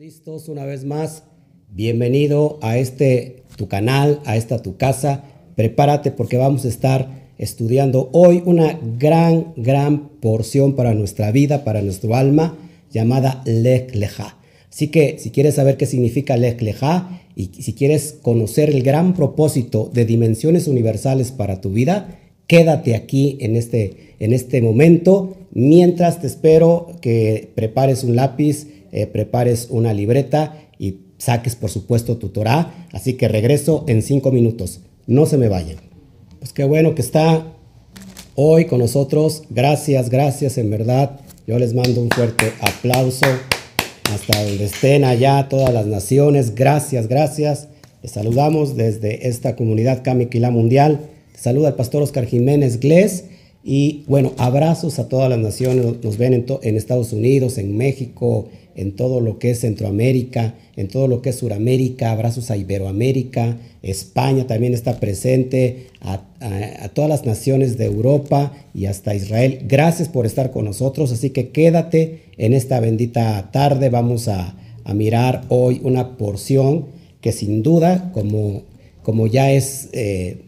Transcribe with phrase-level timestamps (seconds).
[0.00, 1.24] Listos una vez más.
[1.68, 5.24] Bienvenido a este tu canal, a esta tu casa.
[5.56, 11.82] Prepárate porque vamos a estar estudiando hoy una gran, gran porción para nuestra vida, para
[11.82, 12.56] nuestro alma,
[12.90, 13.94] llamada Lech.
[14.70, 19.12] Así que si quieres saber qué significa Lech Lecha y si quieres conocer el gran
[19.12, 26.22] propósito de dimensiones universales para tu vida, quédate aquí en este, en este momento mientras
[26.22, 32.28] te espero que prepares un lápiz, eh, prepares una libreta y saques por supuesto tu
[32.30, 32.86] Torah.
[32.92, 34.80] Así que regreso en cinco minutos.
[35.06, 35.76] No se me vayan.
[36.38, 37.52] Pues qué bueno que está
[38.34, 39.42] hoy con nosotros.
[39.50, 41.20] Gracias, gracias en verdad.
[41.46, 43.26] Yo les mando un fuerte aplauso
[44.12, 46.54] hasta donde estén allá todas las naciones.
[46.54, 47.68] Gracias, gracias.
[48.02, 51.00] Les saludamos desde esta comunidad Kamiquila Mundial.
[51.34, 53.24] saluda el pastor Oscar Jiménez Glés.
[53.62, 55.84] Y bueno, abrazos a todas las naciones.
[56.02, 58.48] Nos ven en, en Estados Unidos, en México,
[58.80, 63.58] en todo lo que es Centroamérica, en todo lo que es Suramérica, abrazos a Iberoamérica,
[63.82, 66.22] España también está presente, a,
[66.94, 69.60] todas las naciones de Europa y hasta Israel.
[69.68, 73.90] Gracias por estar con nosotros, así que quédate en esta bendita tarde.
[73.90, 74.56] Vamos a,
[74.94, 76.86] mirar hoy una porción
[77.20, 78.62] que sin duda, como,
[79.02, 79.88] como ya es...
[79.92, 80.38] Eh,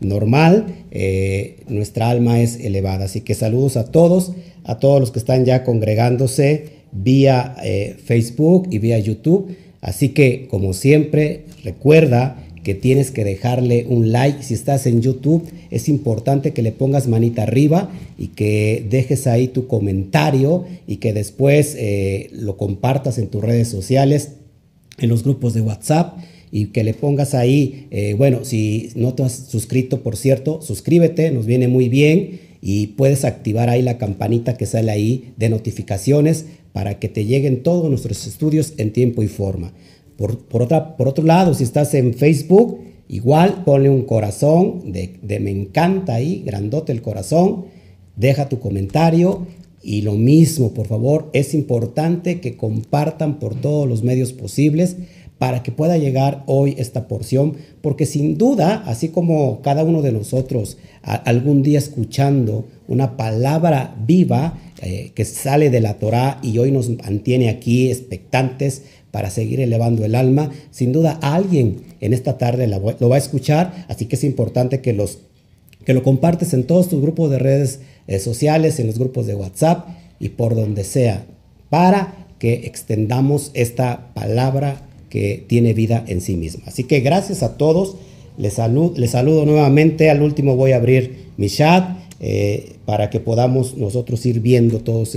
[0.00, 3.04] normal, eh, nuestra alma es elevada.
[3.04, 4.32] Así que saludos a todos,
[4.64, 9.56] a todos los que están ya congregándose vía eh, Facebook y vía YouTube.
[9.80, 14.42] Así que, como siempre, recuerda que tienes que dejarle un like.
[14.42, 19.48] Si estás en YouTube, es importante que le pongas manita arriba y que dejes ahí
[19.48, 24.32] tu comentario y que después eh, lo compartas en tus redes sociales,
[24.98, 26.18] en los grupos de WhatsApp
[26.52, 31.30] y que le pongas ahí, eh, bueno, si no te has suscrito, por cierto, suscríbete,
[31.30, 36.44] nos viene muy bien y puedes activar ahí la campanita que sale ahí de notificaciones
[36.72, 39.72] para que te lleguen todos nuestros estudios en tiempo y forma.
[40.16, 45.18] Por, por, otra, por otro lado, si estás en Facebook, igual ponle un corazón de,
[45.40, 47.66] me encanta ahí, grandote el corazón,
[48.16, 49.46] deja tu comentario
[49.82, 54.96] y lo mismo, por favor, es importante que compartan por todos los medios posibles
[55.38, 60.12] para que pueda llegar hoy esta porción, porque sin duda, así como cada uno de
[60.12, 66.72] nosotros algún día escuchando una palabra viva eh, que sale de la Torá y hoy
[66.72, 68.82] nos mantiene aquí expectantes
[69.12, 73.86] para seguir elevando el alma, sin duda alguien en esta tarde lo va a escuchar,
[73.88, 75.18] así que es importante que, los,
[75.84, 77.78] que lo compartes en todos tus grupos de redes
[78.08, 79.86] eh, sociales, en los grupos de WhatsApp
[80.18, 81.26] y por donde sea,
[81.70, 86.64] para que extendamos esta palabra que tiene vida en sí misma.
[86.66, 87.96] Así que gracias a todos.
[88.36, 88.56] Les,
[88.96, 90.10] les saludo nuevamente.
[90.10, 95.14] Al último voy a abrir mi chat eh, para que podamos nosotros ir viendo todas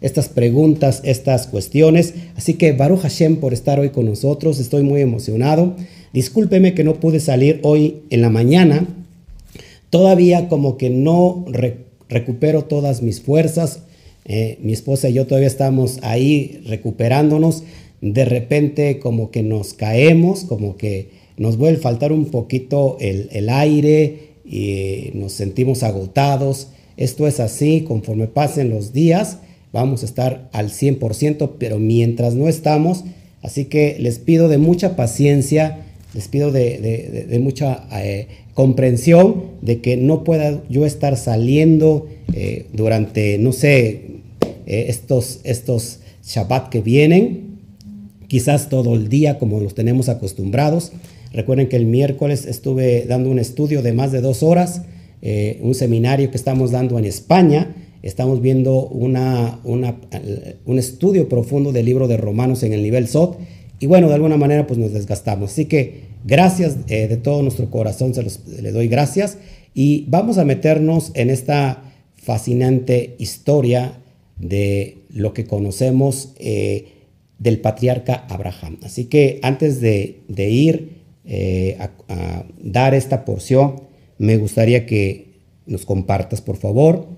[0.00, 2.14] estas preguntas, estas cuestiones.
[2.36, 4.60] Así que Baruch Hashem por estar hoy con nosotros.
[4.60, 5.74] Estoy muy emocionado.
[6.12, 8.86] Discúlpeme que no pude salir hoy en la mañana.
[9.90, 11.44] Todavía como que no
[12.08, 13.80] recupero todas mis fuerzas.
[14.24, 17.64] Eh, mi esposa y yo todavía estamos ahí recuperándonos
[18.00, 23.48] de repente como que nos caemos, como que nos vuelve a faltar un poquito el,
[23.48, 26.68] aire y nos sentimos agotados.
[26.96, 29.38] Esto es así, conforme pasen los días,
[29.72, 33.04] vamos a estar al 100%, pero mientras no estamos,
[33.42, 39.98] así que les pido de mucha paciencia, les pido de, mucha eh, comprensión de que
[39.98, 44.16] no pueda yo estar saliendo eh, durante, no sé,
[44.66, 47.58] eh, estos, estos Shabbat que vienen,
[48.28, 50.92] quizás todo el día como los tenemos acostumbrados.
[51.36, 54.80] Recuerden que el miércoles estuve dando un estudio de más de dos horas,
[55.20, 57.76] eh, un seminario que estamos dando en España.
[58.02, 63.38] Estamos viendo un estudio profundo del libro de Romanos en el nivel SOT.
[63.80, 65.52] Y bueno, de alguna manera pues nos desgastamos.
[65.52, 69.36] Así que gracias eh, de todo nuestro corazón, se los, le doy gracias.
[69.74, 71.82] Y vamos a meternos en esta
[72.16, 73.98] fascinante historia
[74.38, 76.32] de lo que conocemos.
[76.38, 76.96] Eh,
[77.38, 78.78] del patriarca Abraham.
[78.82, 80.95] Así que antes de, ir
[81.26, 81.76] eh,
[82.08, 83.82] a, dar esta porción,
[84.18, 87.08] me gustaría que nos compartas, por favor,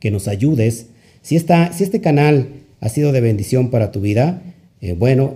[0.00, 0.86] que nos ayudes.
[1.22, 2.48] Si, esta, si este canal
[2.80, 4.42] ha sido de bendición para tu vida,
[4.80, 5.34] eh, bueno,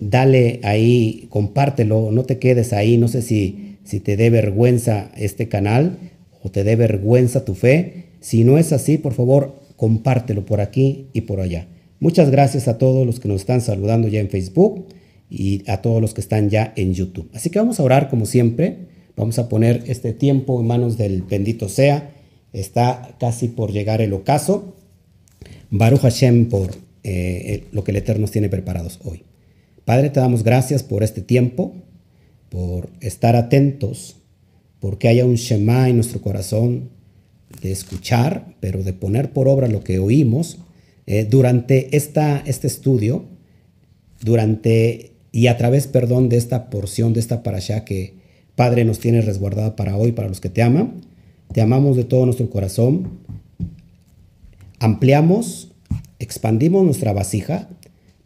[0.00, 5.48] dale ahí, compártelo, no te quedes ahí, no sé si, si te dé vergüenza este
[5.48, 5.98] canal
[6.42, 8.06] o te dé vergüenza tu fe.
[8.20, 11.66] Si no es así, por favor, compártelo por aquí y por allá.
[12.00, 14.86] Muchas gracias a todos los que nos están saludando ya en Facebook
[15.34, 17.30] y a todos los que están ya en YouTube.
[17.32, 18.76] Así que vamos a orar como siempre.
[19.16, 22.10] Vamos a poner este tiempo en manos del bendito sea.
[22.52, 24.74] Está casi por llegar el ocaso.
[25.70, 26.70] Baruch Hashem por
[27.02, 29.22] eh, lo que el Eterno tiene preparados hoy.
[29.86, 31.74] Padre, te damos gracias por este tiempo,
[32.50, 34.16] por estar atentos,
[34.80, 36.90] porque haya un Shema en nuestro corazón
[37.62, 40.58] de escuchar, pero de poner por obra lo que oímos
[41.06, 43.24] eh, durante esta, este estudio,
[44.20, 48.14] durante y a través, perdón, de esta porción, de esta parasha que
[48.54, 51.00] Padre nos tiene resguardada para hoy, para los que te aman.
[51.52, 53.18] Te amamos de todo nuestro corazón.
[54.78, 55.72] Ampliamos,
[56.18, 57.68] expandimos nuestra vasija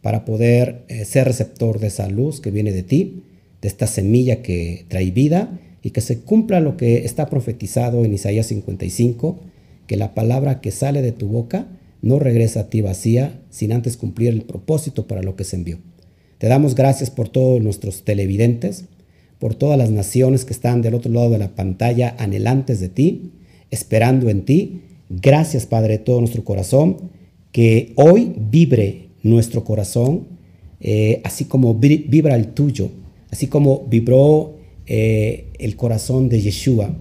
[0.01, 3.23] para poder eh, ser receptor de esa luz que viene de ti,
[3.61, 8.13] de esta semilla que trae vida y que se cumpla lo que está profetizado en
[8.13, 9.39] Isaías 55,
[9.87, 11.67] que la palabra que sale de tu boca
[12.01, 15.79] no regresa a ti vacía sin antes cumplir el propósito para lo que se envió.
[16.37, 18.85] Te damos gracias por todos nuestros televidentes,
[19.39, 23.31] por todas las naciones que están del otro lado de la pantalla anhelantes de ti,
[23.71, 24.81] esperando en ti.
[25.09, 26.97] Gracias, Padre, de todo nuestro corazón,
[27.51, 30.27] que hoy vibre nuestro corazón,
[30.79, 32.91] eh, así como vibra el tuyo,
[33.31, 36.95] así como vibró eh, el corazón de Yeshua,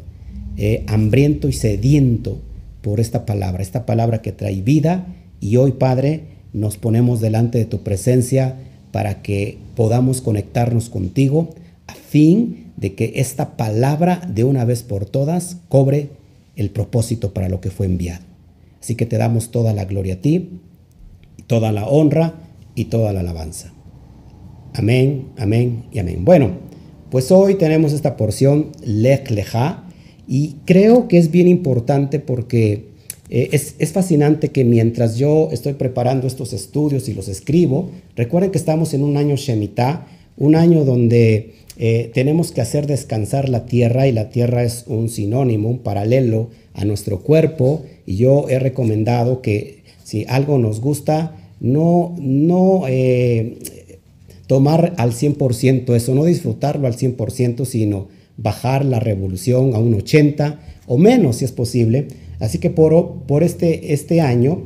[0.57, 2.39] eh, hambriento y sediento
[2.81, 5.15] por esta palabra, esta palabra que trae vida.
[5.41, 6.23] Y hoy, Padre,
[6.55, 8.57] nos ponemos delante de tu presencia
[8.97, 11.51] para que podamos conectarnos contigo
[11.87, 16.09] a fin de que esta palabra de una vez por todas cobre
[16.57, 18.25] el propósito para lo que fue enviado.
[18.81, 20.49] Así que te damos toda la gloria a ti,
[21.47, 22.37] toda la honra
[22.75, 23.75] y toda la alabanza.
[24.73, 26.25] Amén, amén y amén.
[26.25, 26.53] Bueno,
[27.11, 29.85] pues hoy tenemos esta porción Lech Lecha
[30.27, 32.86] y creo que es bien importante porque
[33.29, 38.59] eh, es, fascinante que mientras yo estoy preparando estos estudios y los escribo, recuerden que
[38.59, 40.07] estamos en un año Shemitah,
[40.37, 45.09] un año donde eh, tenemos que hacer descansar la tierra y la tierra es un
[45.09, 51.37] sinónimo, un paralelo a nuestro cuerpo y yo he recomendado que si algo nos gusta,
[51.59, 53.59] no, no eh,
[54.47, 60.61] tomar al 100% eso, no disfrutarlo al 100%, sino bajar la revolución a un 80
[60.87, 62.09] o menos si es posible.
[62.41, 64.63] Así que por, este, este año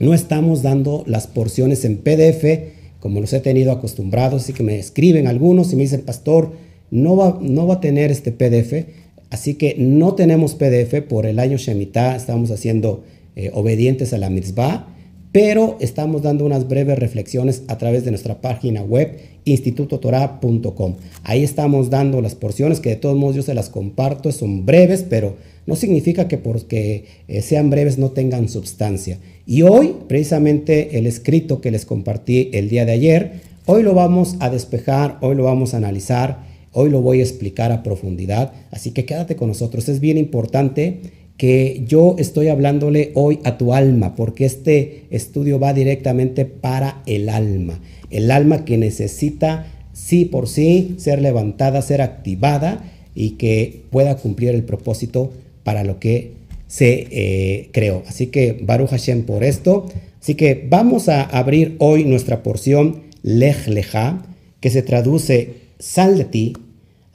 [0.00, 4.78] no estamos dando las porciones en PDF como los he tenido acostumbrados, así que me
[4.78, 6.52] escriben algunos y me dicen, pastor,
[6.90, 8.88] no va, no va a tener este PDF,
[9.30, 13.04] así que no tenemos PDF por el año Shemitah, estamos haciendo
[13.36, 14.88] eh, obedientes a la mitzvah
[15.32, 20.96] pero estamos dando unas breves reflexiones a través de nuestra página web institutotorah.com.
[21.22, 25.04] Ahí estamos dando las porciones que de todos modos yo se las comparto, son breves,
[25.08, 25.36] pero
[25.68, 29.18] no significa que porque eh, sean breves no tengan sustancia.
[29.44, 33.32] Y hoy, precisamente el escrito que les compartí el día de ayer,
[33.66, 37.70] hoy lo vamos a despejar, hoy lo vamos a analizar, hoy lo voy a explicar
[37.70, 41.00] a profundidad, así que quédate con nosotros, es bien importante
[41.36, 47.28] que yo estoy hablándole hoy a tu alma, porque este estudio va directamente para el
[47.28, 47.78] alma,
[48.08, 54.54] el alma que necesita sí por sí ser levantada, ser activada y que pueda cumplir
[54.54, 55.30] el propósito
[55.68, 56.32] para lo que
[56.66, 58.02] se eh, creó.
[58.06, 59.84] Así que Baruch Hashem por esto.
[60.18, 64.22] Así que vamos a abrir hoy nuestra porción Lech Lecha,
[64.60, 66.54] que se traduce sal de ti,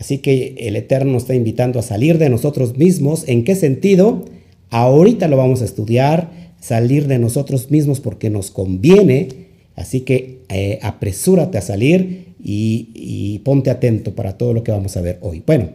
[0.03, 3.23] Así que el Eterno está invitando a salir de nosotros mismos.
[3.25, 4.25] ¿En qué sentido?
[4.69, 6.29] Ahorita lo vamos a estudiar,
[6.59, 9.29] salir de nosotros mismos porque nos conviene.
[9.77, 15.01] Así que eh, apresúrate a salir y, ponte atento para todo lo que vamos a
[15.01, 15.41] ver hoy.
[15.47, 15.69] Bueno,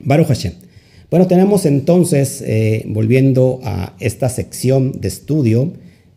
[0.00, 0.52] Baruch Hashem.
[1.08, 5.72] Bueno, tenemos entonces, eh, volviendo a esta sección de estudio,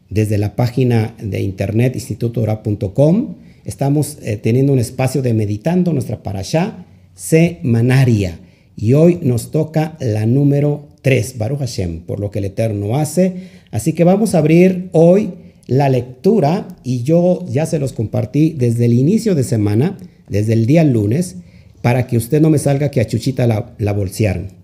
[0.10, 6.88] desde la página de internet institutora.com, estamos eh, teniendo un espacio de meditando nuestra parashá
[7.13, 8.39] semanaria.
[8.75, 13.50] Y hoy nos toca la número 3, Baruch Hashem, por lo que el Eterno hace.
[13.69, 15.34] Así que vamos a abrir hoy
[15.67, 20.65] la lectura y yo ya se los compartí desde el inicio de semana, desde el
[20.65, 21.36] día lunes,
[21.84, 24.59] para que usted no me salga que a Chuchita la, la bolsearon.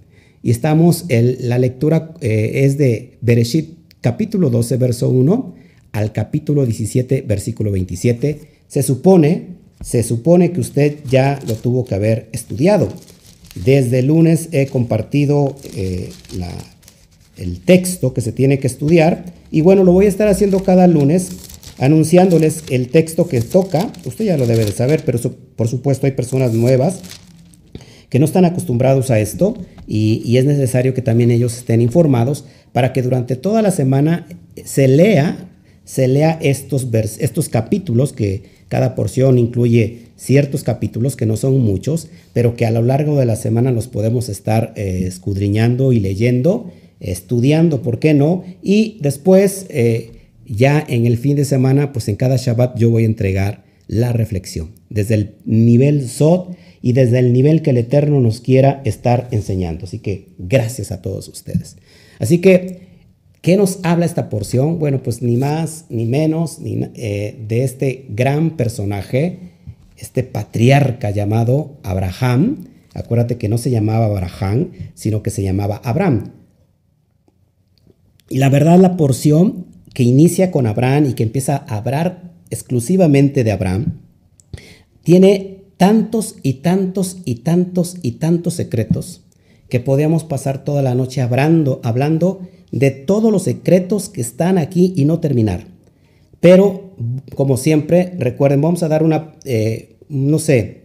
[0.46, 5.56] Y estamos, el, la lectura eh, es de Bereshit capítulo 12, verso 1
[5.92, 8.42] al capítulo 17, versículo 27.
[8.68, 12.90] Se supone se supone que usted ya lo tuvo que haber estudiado.
[13.56, 16.12] Desde el lunes he compartido eh,
[17.38, 20.86] el texto que se tiene que estudiar y bueno, lo voy a estar haciendo cada
[20.86, 21.30] lunes
[21.80, 23.92] anunciándoles el texto que toca.
[24.06, 25.18] Usted ya lo debe de saber, pero
[25.56, 27.00] por supuesto hay personas nuevas
[28.10, 29.56] que no están acostumbrados a esto
[29.88, 34.28] y, es necesario que también ellos estén informados para que durante toda la semana
[34.64, 35.50] se lea,
[35.84, 36.88] se lea estos,
[37.20, 42.72] estos capítulos que, cada porción incluye ciertos capítulos que no son muchos, pero que a
[42.72, 48.14] lo largo de la semana los podemos estar eh, escudriñando y leyendo, estudiando, ¿por qué
[48.14, 48.44] no?
[48.64, 50.12] Y después, eh,
[50.48, 54.14] ya en el fin de semana, pues en cada Shabbat yo voy a entregar la
[54.14, 59.28] reflexión, desde el nivel SOT y desde el nivel que el Eterno nos quiera estar
[59.32, 59.86] enseñando.
[59.86, 61.78] Así que gracias a todos ustedes.
[62.20, 62.82] Así que,
[63.42, 64.78] ¿qué nos habla esta porción?
[64.78, 69.40] Bueno, pues ni más ni menos ni, eh, de este gran personaje,
[69.98, 72.68] este patriarca llamado Abraham.
[72.94, 76.34] Acuérdate que no se llamaba Abraham, sino que se llamaba Abraham.
[78.30, 79.66] Y la verdad, la porción
[79.96, 84.02] que inicia con Abraham y que empieza a hablar exclusivamente de Abraham,
[85.02, 89.22] tiene tantos y tantos y tantos y tantos secretos
[89.70, 92.42] que podíamos pasar toda la noche hablando, hablando
[92.72, 95.68] de todos los secretos que están aquí y no terminar.
[96.40, 96.92] Pero,
[97.36, 100.84] como siempre, recuerden, vamos a dar una, eh, no sé,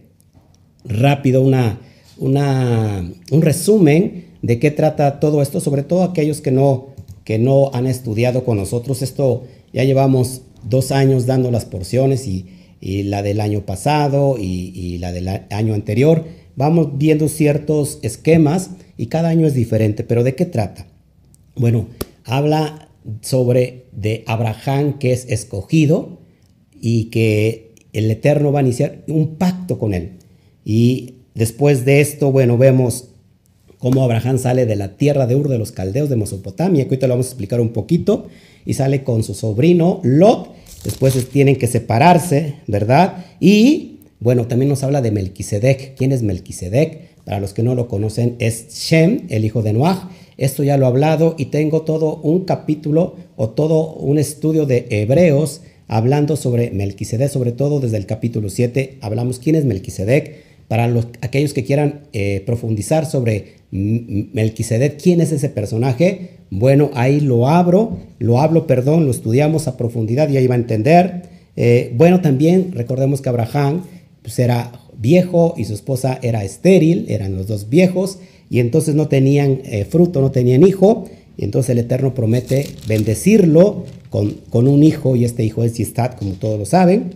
[0.83, 1.79] rápido, una,
[2.17, 6.87] una, un resumen de qué trata todo esto, sobre todo aquellos que no,
[7.23, 9.01] que no han estudiado con nosotros.
[9.01, 12.47] Esto ya llevamos dos años dando las porciones y,
[12.81, 16.25] la del año pasado y, la del año anterior.
[16.55, 20.03] Vamos viendo ciertos esquemas y cada año es diferente.
[20.03, 20.87] Pero ¿de qué trata?
[21.55, 21.87] Bueno,
[22.25, 22.89] habla
[23.21, 26.19] sobre de Abraham que es escogido
[26.79, 30.13] y que el Eterno va a iniciar un pacto con él.
[30.65, 33.09] Y después de esto, bueno, vemos
[33.77, 37.07] cómo Abraham sale de la tierra de Ur de los Caldeos de Mesopotamia, que ahorita
[37.07, 38.27] lo vamos a explicar un poquito,
[38.65, 43.25] y sale con su sobrino Lot Después tienen que separarse, ¿verdad?
[43.39, 45.95] Y bueno, también nos habla de Melquisedec.
[45.95, 47.11] ¿Quién es Melquisedec?
[47.23, 50.09] Para los que no lo conocen, es Shem, el hijo de Noah.
[50.37, 54.87] Esto ya lo he hablado y tengo todo un capítulo o todo un estudio de
[54.89, 58.97] Hebreos hablando sobre Melquisedec, sobre todo desde el capítulo 7.
[59.01, 60.50] Hablamos quién es Melquisedec.
[60.71, 67.19] Para los, aquellos que quieran eh, profundizar sobre Melquisedec, quién es ese personaje, bueno, ahí
[67.19, 71.23] lo abro, lo hablo, perdón, lo estudiamos a profundidad y ahí va a entender.
[71.57, 73.81] Eh, bueno, también recordemos que Abraham
[74.21, 79.09] pues, era viejo y su esposa era estéril, eran los dos viejos y entonces no
[79.09, 81.03] tenían eh, fruto, no tenían hijo.
[81.35, 86.31] Y entonces el Eterno promete bendecirlo con, un hijo y este hijo es Yistat, como
[86.35, 87.11] todos lo saben.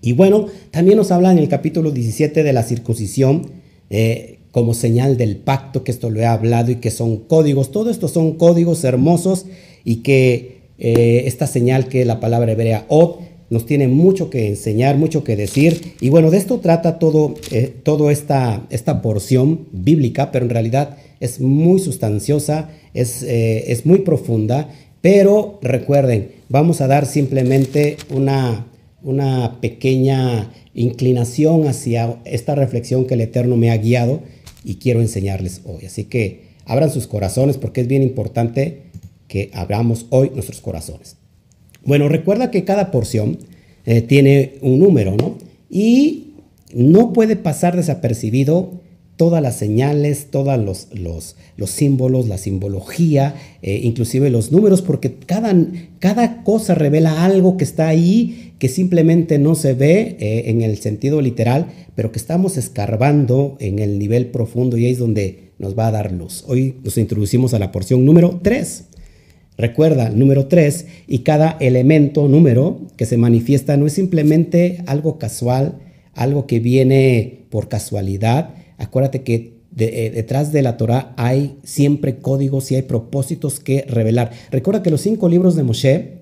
[0.00, 3.50] Y bueno, también nos habla en el capítulo 17 de la circuncisión.
[3.90, 7.70] Eh, como señal del pacto, que esto lo he hablado y que son códigos.
[7.70, 9.46] Todo esto son códigos hermosos
[9.84, 13.16] y que eh, esta señal que la palabra hebrea od
[13.50, 15.94] nos tiene mucho que enseñar, mucho que decir.
[16.00, 17.74] Y bueno, de esto trata todo, eh,
[18.10, 24.68] esta, esta porción bíblica, pero en realidad es muy sustanciosa, es, es muy profunda.
[25.00, 28.66] Pero recuerden, vamos a dar simplemente una,
[29.02, 34.22] una pequeña inclinación hacia esta reflexión que el Eterno me ha guiado
[34.64, 35.86] y quiero enseñarles hoy.
[35.86, 38.82] Así que abran sus corazones porque es bien importante
[39.28, 41.16] que abramos hoy nuestros corazones.
[41.84, 43.38] Bueno, recuerda que cada porción
[43.86, 45.38] eh, tiene un número, ¿no?
[45.70, 46.34] Y
[46.74, 48.80] no puede pasar desapercibido
[49.18, 55.16] todas las señales, todos los, los, los símbolos, la simbología, eh, inclusive los números, porque
[55.16, 55.54] cada,
[55.98, 60.78] cada cosa revela algo que está ahí, que simplemente no se ve eh, en el
[60.78, 65.76] sentido literal, pero que estamos escarbando en el nivel profundo y ahí es donde nos
[65.76, 66.44] va a dar luz.
[66.46, 68.84] Hoy nos introducimos a la porción número 3.
[69.56, 75.80] Recuerda, número 3, y cada elemento, número, que se manifiesta no es simplemente algo casual,
[76.14, 82.72] algo que viene por casualidad, Acuérdate que eh, detrás de la Torah hay siempre códigos
[82.72, 84.32] y hay propósitos que revelar.
[84.50, 86.18] Recuerda que los cinco libros de Moshe,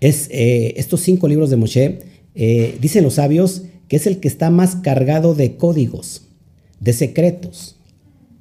[0.00, 2.00] es, eh, estos cinco libros de Moshe,
[2.34, 6.22] eh, dicen los sabios que es el que está más cargado de códigos,
[6.80, 7.76] de secretos.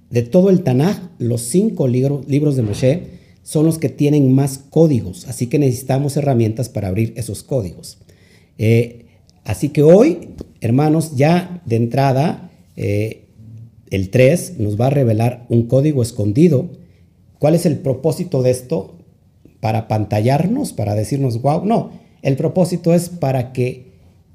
[0.09, 3.03] De todo el Tanaj, los cinco libros de Moshe
[3.43, 7.99] son los que tienen más códigos, así que necesitamos herramientas para abrir esos códigos.
[9.43, 10.29] así que hoy,
[10.61, 12.48] hermanos, ya de entrada,
[12.79, 13.25] eh,
[13.91, 16.69] el 3 nos va a revelar un código escondido.
[17.37, 18.95] ¿Cuál es el propósito de esto?
[19.59, 20.71] ¿Para pantallarnos?
[20.71, 21.65] ¿Para decirnos, wow?
[21.65, 23.89] No, el propósito es para que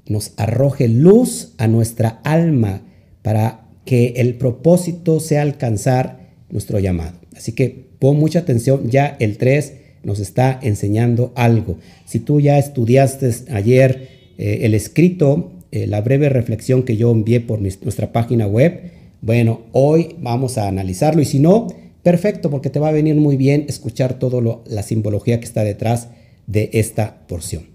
[0.07, 2.81] nos arroje luz a nuestra alma,
[3.23, 7.17] para que el propósito sea alcanzar nuestro llamado.
[7.35, 9.73] Así que pon mucha atención, ya el 3
[10.03, 11.77] nos está enseñando algo.
[12.05, 17.41] Si tú ya estudiaste ayer eh, el escrito eh, la breve reflexión que yo envié
[17.41, 18.91] por nuestra página web.
[19.21, 21.67] Bueno, hoy vamos a analizarlo y si no,
[22.01, 26.07] perfecto, porque te va a venir muy bien escuchar toda la simbología que está detrás
[26.47, 27.65] de esta porción.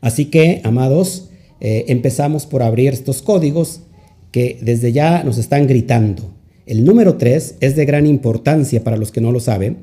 [0.00, 3.82] Así que, amados, eh, empezamos por abrir estos códigos
[4.32, 6.34] que desde ya nos están gritando.
[6.66, 9.76] El número 3 es de gran importancia para los que no lo saben.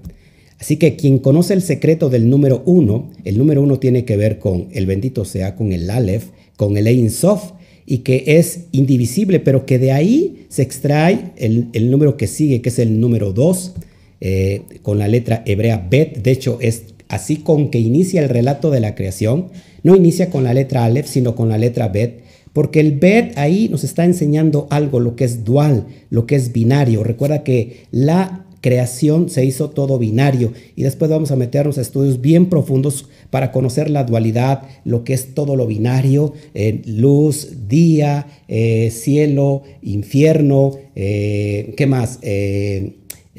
[0.59, 4.39] Así que quien conoce el secreto del número uno, el número uno tiene que ver
[4.39, 7.51] con el bendito sea, con el Aleph, con el Ein Sof,
[7.85, 12.69] y que es indivisible, pero que de ahí se extrae el, número que sigue, que
[12.69, 13.73] es el número 2,
[14.21, 16.23] eh, con la letra hebrea Bet.
[16.23, 19.49] De hecho, es así con que inicia el relato de la creación.
[19.83, 22.21] No inicia con la letra Aleph, sino con la letra Bet.
[22.53, 26.53] Porque el Bet ahí nos está enseñando algo, lo que es dual, lo que es
[26.53, 27.03] binario.
[27.03, 32.21] Recuerda que la creación se hizo todo binario y después vamos a meternos a estudios
[32.21, 38.25] bien profundos para conocer la dualidad, lo que es todo lo binario, eh, luz, día,
[38.47, 42.19] eh, cielo, infierno, eh, ¿qué más?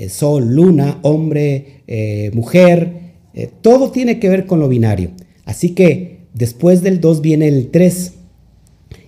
[0.09, 1.83] sol, luna, hombre,
[2.35, 2.93] mujer,
[3.63, 5.13] todo tiene que ver con lo binario.
[5.47, 8.13] Así que después del 2 viene el 3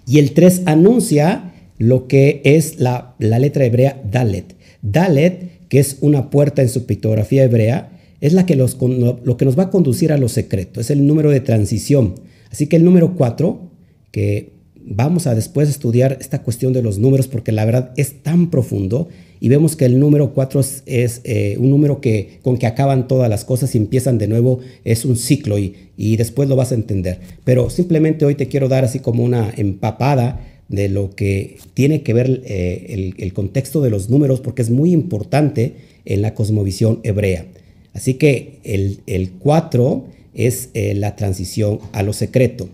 [0.06, 4.54] y el 3 anuncia lo que es la, la letra hebrea Dalet.
[4.80, 9.44] Dalet que es una puerta en su pictografía hebrea, es la que los, lo que
[9.44, 12.14] nos va a conducir a lo secreto, es el número de transición.
[12.50, 13.60] Así que el número 4,
[14.10, 14.56] que
[14.86, 19.08] vamos a después estudiar esta cuestión de los números porque la verdad es tan profundo
[19.40, 23.28] y vemos que el número 4 es, eh, un número que, con que acaban todas
[23.28, 26.76] las cosas y empiezan de nuevo, es un ciclo y, y después lo vas a
[26.76, 27.20] entender.
[27.44, 32.12] Pero simplemente hoy te quiero dar así como una empapada de lo que tiene que
[32.12, 37.46] ver eh, el, contexto de los números, porque es muy importante en la cosmovisión hebrea.
[37.92, 40.04] Así que el 4
[40.36, 42.68] es eh, la transición a lo secreto.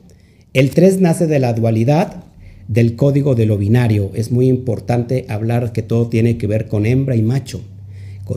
[0.52, 2.24] El 3 nace de la dualidad
[2.68, 4.10] del código de lo binario.
[4.14, 7.60] Es muy importante hablar que todo tiene que ver con hembra y macho.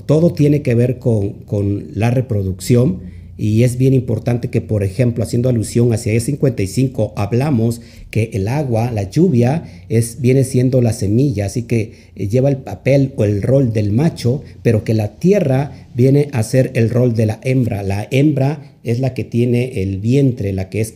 [0.06, 3.00] Todo tiene que ver con, con la reproducción
[3.38, 8.92] y es bien importante que, por ejemplo, haciendo alusión hacia E55, hablamos que el agua,
[8.92, 13.42] la lluvia, es, viene siendo la semilla, así que eh, lleva el papel o el
[13.42, 17.84] rol del macho, pero que la tierra viene a ser el rol de la hembra.
[17.84, 20.94] La hembra es la que tiene el vientre, la que es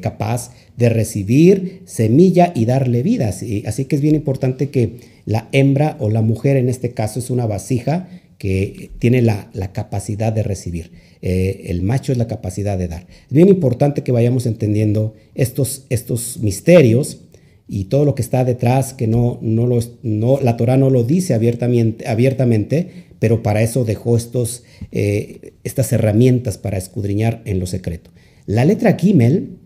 [0.00, 3.28] capaz de recibir semilla y darle vida.
[3.28, 4.96] Así, así que es bien importante que
[5.26, 10.32] la hembra o la mujer en este caso es una vasija que tiene la, capacidad
[10.32, 10.92] de recibir.
[11.20, 13.06] Eh, el macho es la capacidad de dar.
[13.26, 17.20] Es bien importante que vayamos entendiendo estos, estos misterios
[17.66, 19.68] y todo lo que está detrás, que no, no,
[20.02, 25.92] no la Torah no lo dice abiertamente, abiertamente pero para eso dejó estos, eh, estas
[25.92, 28.10] herramientas para escudriñar en lo secreto.
[28.46, 29.56] La letra Gimel,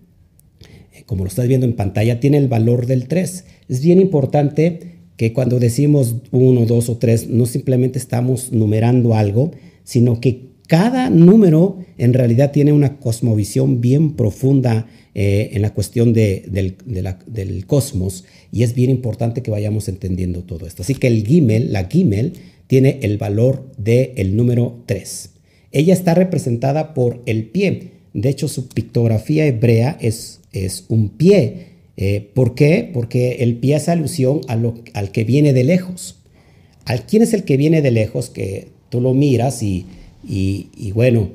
[0.93, 3.45] eh, como lo estás viendo en pantalla, tiene el valor del 3.
[3.69, 4.92] Es bien importante
[5.23, 9.53] que cuando decimos uno, dos o tres, no simplemente estamos numerando algo,
[9.85, 16.13] sino que cada número en realidad tiene una cosmovisión bien profunda eh, en la cuestión
[16.13, 16.75] del,
[17.69, 20.83] cosmos y es bien importante que vayamos entendiendo todo esto.
[20.83, 22.33] Así que el Gimel, la Gimel,
[22.67, 25.31] tiene el valor del número 3.
[25.71, 27.93] Ella está representada por el pie.
[28.13, 31.72] De hecho, su pictografía hebrea es, es un pie
[32.05, 32.91] eh, ¿Por qué?
[32.93, 36.17] Porque el pie hace alusión al que viene de lejos.
[36.85, 38.29] ¿Al quién es el que viene de lejos?
[38.29, 39.87] Que tú lo miras y,
[40.95, 41.31] bueno,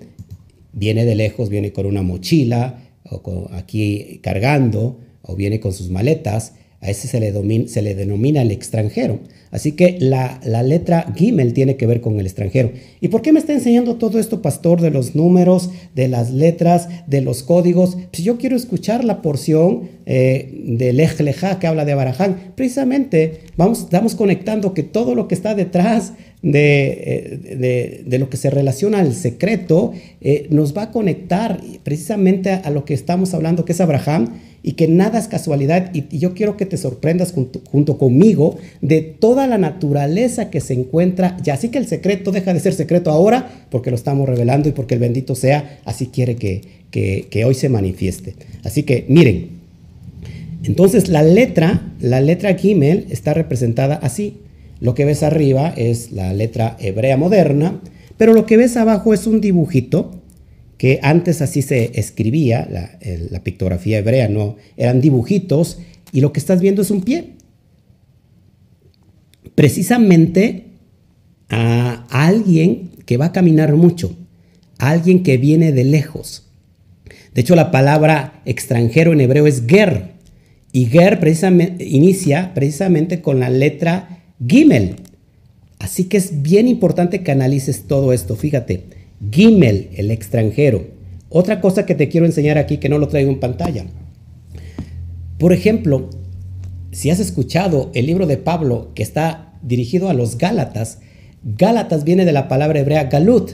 [0.74, 6.56] viene de lejos, viene con una mochila, o aquí cargando, o viene con sus maletas.
[6.82, 9.22] A ese se le denomina el extranjero.
[9.52, 12.72] Así que la, letra Gimel tiene que ver con el extranjero.
[13.00, 16.90] ¿Y por qué me está enseñando todo esto, pastor, de los números, de las letras,
[17.08, 17.98] de los códigos?
[18.12, 23.42] Si yo quiero escuchar la porción eh, de Lej Leja que habla de Baraján, precisamente
[23.56, 29.00] vamos, estamos conectando que todo lo que está detrás de, eh, lo que se relaciona
[29.00, 33.72] al secreto eh, nos va a conectar precisamente a, a, lo que estamos hablando, que
[33.72, 34.30] es Abraham
[34.68, 35.92] y que nada es casualidad.
[35.94, 41.38] Y, yo quiero que te sorprendas junto, conmigo de toda la naturaleza que se encuentra.
[41.42, 44.74] Ya así que el secreto deja de ser secreto ahora porque lo estamos revelando y
[44.74, 48.36] porque el bendito sea así quiere que, que, hoy se manifieste.
[48.66, 49.52] Así que miren,
[50.66, 54.40] entonces la letra, la letra Gimel está representada así.
[54.82, 57.80] Lo que ves arriba es la letra hebrea moderna,
[58.18, 60.17] pero lo que ves abajo es un dibujito
[60.78, 65.80] que antes así se escribía, la, pictografía hebrea, no, eran dibujitos
[66.12, 67.34] y lo que estás viendo es un pie.
[69.56, 70.66] Precisamente
[71.50, 74.16] a alguien que va a caminar mucho,
[74.78, 76.44] alguien que viene de lejos.
[77.34, 80.18] De hecho, la palabra extranjero en hebreo es ger,
[80.72, 81.20] y ger
[81.80, 84.98] inicia precisamente con la letra gimel.
[85.80, 88.36] Así que es bien importante que analices todo esto.
[88.36, 88.84] Fíjate,
[89.32, 90.86] Gimel, el extranjero.
[91.30, 93.86] Otra cosa que te quiero enseñar aquí que no lo traigo en pantalla.
[95.38, 96.10] Por ejemplo,
[96.92, 101.00] si has escuchado el libro de Pablo que está dirigido a los Gálatas,
[101.44, 103.52] Gálatas viene de la palabra hebrea galut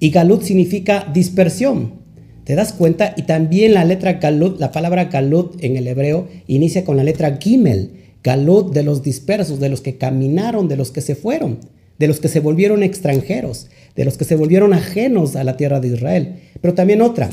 [0.00, 1.98] Y galut significa dispersión.
[2.44, 3.14] ¿Te das cuenta?
[3.16, 7.36] Y también la letra galut, la palabra galut en el hebreo inicia con la letra
[7.40, 7.92] gimel.
[8.22, 11.58] Galut de los dispersos, de los que caminaron, de los que se fueron,
[11.98, 15.80] de los que se volvieron extranjeros, de los que se volvieron ajenos a la tierra
[15.80, 16.34] de Israel.
[16.60, 17.30] Pero también otra,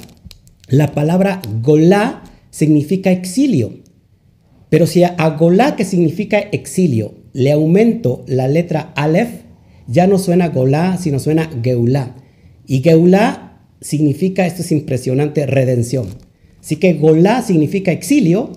[0.67, 3.73] la palabra golá significa exilio.
[4.69, 9.29] Pero si a golá, que significa exilio, le aumento la letra aleph,
[9.87, 12.15] ya no suena golá, sino suena geulá.
[12.65, 16.07] Y geulá significa, esto es impresionante, redención.
[16.59, 18.53] Así que golá significa exilio,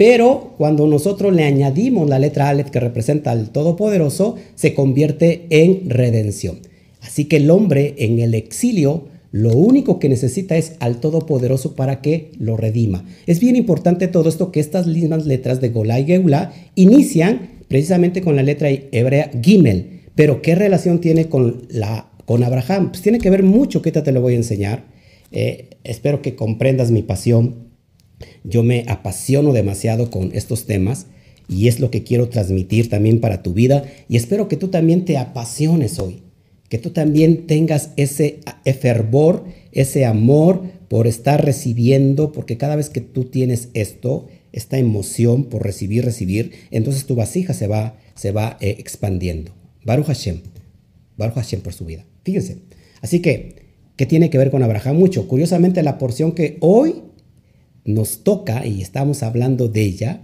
[0.00, 5.90] pero cuando nosotros le añadimos la letra aleph que representa al Todopoderoso, se convierte en
[5.90, 6.60] redención.
[7.02, 12.00] Así que el hombre en el exilio lo único que necesita es al Todopoderoso para
[12.00, 13.04] que lo redima.
[13.26, 18.22] Es bien importante todo esto que estas mismas letras de Golá y Geulá inician precisamente
[18.22, 20.00] con la letra hebrea Gimel.
[20.14, 22.88] Pero ¿qué relación tiene con, la, con Abraham?
[22.92, 24.82] Pues tiene que ver mucho, que te lo voy a enseñar.
[25.30, 27.69] Eh, espero que comprendas mi pasión.
[28.44, 31.06] Yo me apasiono demasiado con estos temas
[31.48, 35.04] y es lo que quiero transmitir también para tu vida y espero que tú también
[35.04, 36.22] te apasiones hoy
[36.70, 38.38] que tú también tengas ese
[38.80, 45.44] fervor, ese amor por estar recibiendo, porque cada vez que tú tienes esto, esta emoción
[45.44, 49.52] por recibir, recibir, entonces tu vasija se va, se va eh, expandiendo.
[49.84, 50.42] Baruch Hashem,
[51.16, 52.06] Baruch Hashem por su vida.
[52.24, 52.58] Fíjense.
[53.02, 53.56] Así que,
[53.96, 54.96] ¿qué tiene que ver con Abraham?
[54.96, 55.26] Mucho.
[55.26, 57.02] Curiosamente, la porción que hoy
[57.84, 60.22] nos toca, y estamos hablando de ella,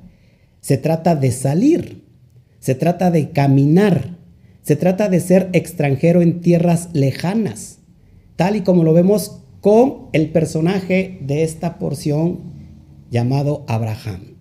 [0.61, 2.05] se trata de salir,
[2.59, 4.19] se trata de caminar,
[4.62, 7.79] se trata de ser extranjero en tierras lejanas,
[8.35, 12.40] tal y como lo vemos con el personaje de esta porción
[13.11, 14.37] llamado Abraham.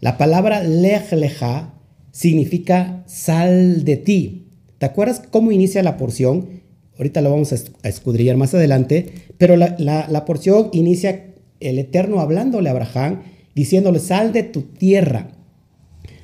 [0.00, 1.74] La palabra lej leja
[2.12, 4.48] significa sal de ti.
[4.78, 6.62] ¿Te acuerdas cómo inicia la porción?
[6.96, 12.68] Ahorita lo vamos a escudrillar más adelante, pero la, la porción inicia el Eterno hablándole
[12.68, 13.22] a Abraham,
[13.54, 15.30] diciéndole, sal de tu tierra,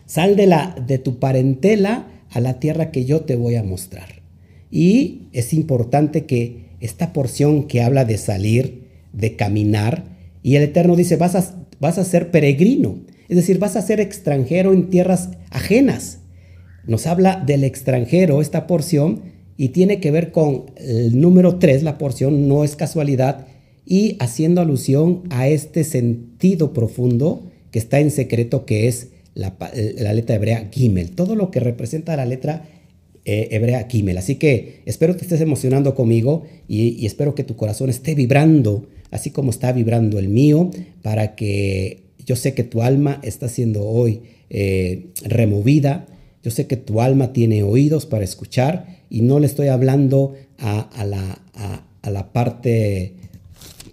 [0.07, 4.23] sal de, la, de tu parentela a la tierra que yo te voy a mostrar.
[4.71, 10.05] Y es importante que esta porción que habla de salir, de caminar,
[10.42, 14.01] y el Eterno dice, vas a, vas a ser peregrino, es decir, vas a ser
[14.01, 16.18] extranjero en tierras ajenas.
[16.87, 19.23] Nos habla del extranjero esta porción
[19.57, 23.47] y tiene que ver con el número 3, la porción no es casualidad,
[23.87, 29.57] y haciendo alusión a este sentido profundo que está en secreto que es la,
[30.12, 32.68] letra hebrea Gimel, todo lo que representa la letra
[33.25, 34.18] eh, hebrea Gimel.
[34.18, 38.88] Así que espero que te estés emocionando conmigo y, espero que tu corazón esté vibrando,
[39.11, 40.71] así como está vibrando el mío,
[41.03, 46.07] para que yo sé que tu alma está siendo hoy eh, removida.
[46.42, 51.05] Yo sé que tu alma tiene oídos para escuchar y no le estoy hablando a,
[51.07, 51.40] la,
[52.03, 53.14] a, la, parte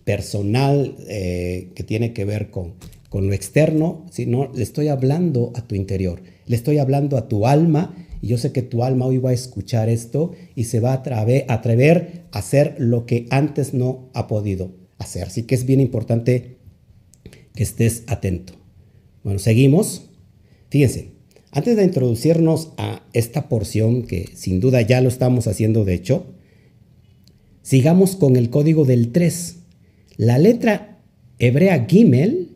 [0.03, 2.73] personal eh, que tiene que ver con,
[3.09, 7.47] con lo externo, sino le estoy hablando a tu interior, le estoy hablando a tu
[7.47, 10.93] alma y yo sé que tu alma hoy va a escuchar esto y se va
[10.93, 11.03] a
[11.47, 15.23] atrever a hacer lo que antes no ha podido hacer.
[15.23, 16.57] Así que es bien importante
[17.55, 18.53] que estés atento.
[19.23, 20.09] Bueno, seguimos.
[20.69, 21.11] Fíjense,
[21.51, 26.25] antes de introducirnos a esta porción, que sin duda ya lo estamos haciendo de hecho,
[27.63, 29.58] sigamos con el código del 3.
[30.19, 30.97] La letra
[31.37, 32.49] hebrea Gimel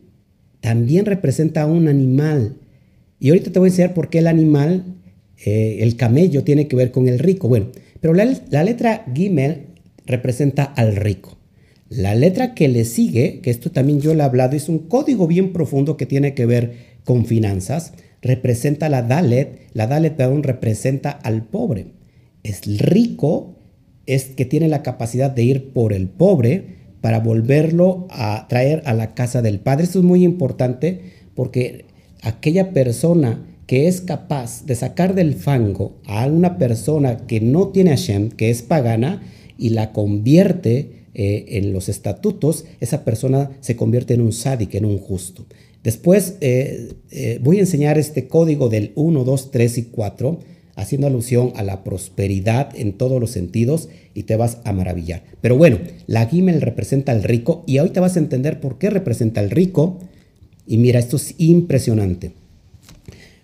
[0.60, 2.58] también representa a un animal.
[3.18, 4.84] Y ahorita te voy a enseñar por qué el animal,
[5.46, 7.48] eh, el camello, tiene que ver con el rico.
[7.48, 7.68] Bueno,
[8.02, 8.26] pero la,
[8.64, 9.68] letra Gimel
[10.04, 11.38] representa al rico.
[11.88, 15.26] La letra que le sigue, que esto también yo le he hablado, es un código
[15.26, 21.12] bien profundo que tiene que ver con finanzas, representa la Dalet, la Dalet, perdón, representa
[21.12, 21.86] al pobre.
[22.42, 23.56] Es rico,
[24.04, 28.94] es que tiene la capacidad de ir por el pobre, para volverlo a traer a
[28.94, 29.84] la casa del Padre.
[29.84, 31.02] Esto es muy importante
[31.34, 31.84] porque
[32.22, 37.90] aquella persona que es capaz de sacar del fango a una persona que no tiene
[37.90, 39.22] Hashem, que es pagana,
[39.58, 44.86] y la convierte eh, en los estatutos, esa persona se convierte en un sádic, en
[44.86, 45.44] un justo.
[45.82, 50.38] Después eh, eh, voy a enseñar este código del 1, 2, 3 y 4
[50.76, 55.22] haciendo alusión a la prosperidad en todos los sentidos y te vas a maravillar.
[55.40, 59.40] Pero bueno, la Gimel representa al rico y te vas a entender por qué representa
[59.40, 59.98] al rico.
[60.66, 62.32] Y mira, esto es impresionante.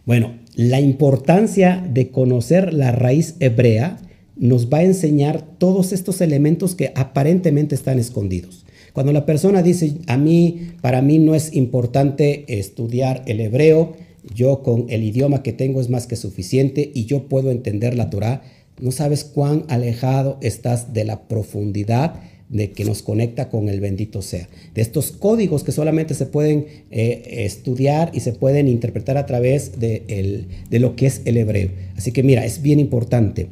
[0.06, 3.98] Bueno, la importancia de conocer la raíz hebrea
[4.36, 8.64] nos va a enseñar todos estos elementos que aparentemente están escondidos.
[8.92, 13.94] Cuando la persona dice, a mí, para mí no es importante estudiar el hebreo,
[14.34, 18.10] yo con el idioma que tengo es más que suficiente y yo puedo entender la
[18.10, 18.42] Torah.
[18.80, 24.22] No sabes cuán alejado estás de la profundidad de que nos conecta con el bendito
[24.22, 24.48] sea.
[24.74, 29.78] De estos códigos que solamente se pueden eh, estudiar y se pueden interpretar a través
[29.78, 31.70] de, de lo que es el hebreo.
[31.96, 33.48] Así que mira, es bien importante.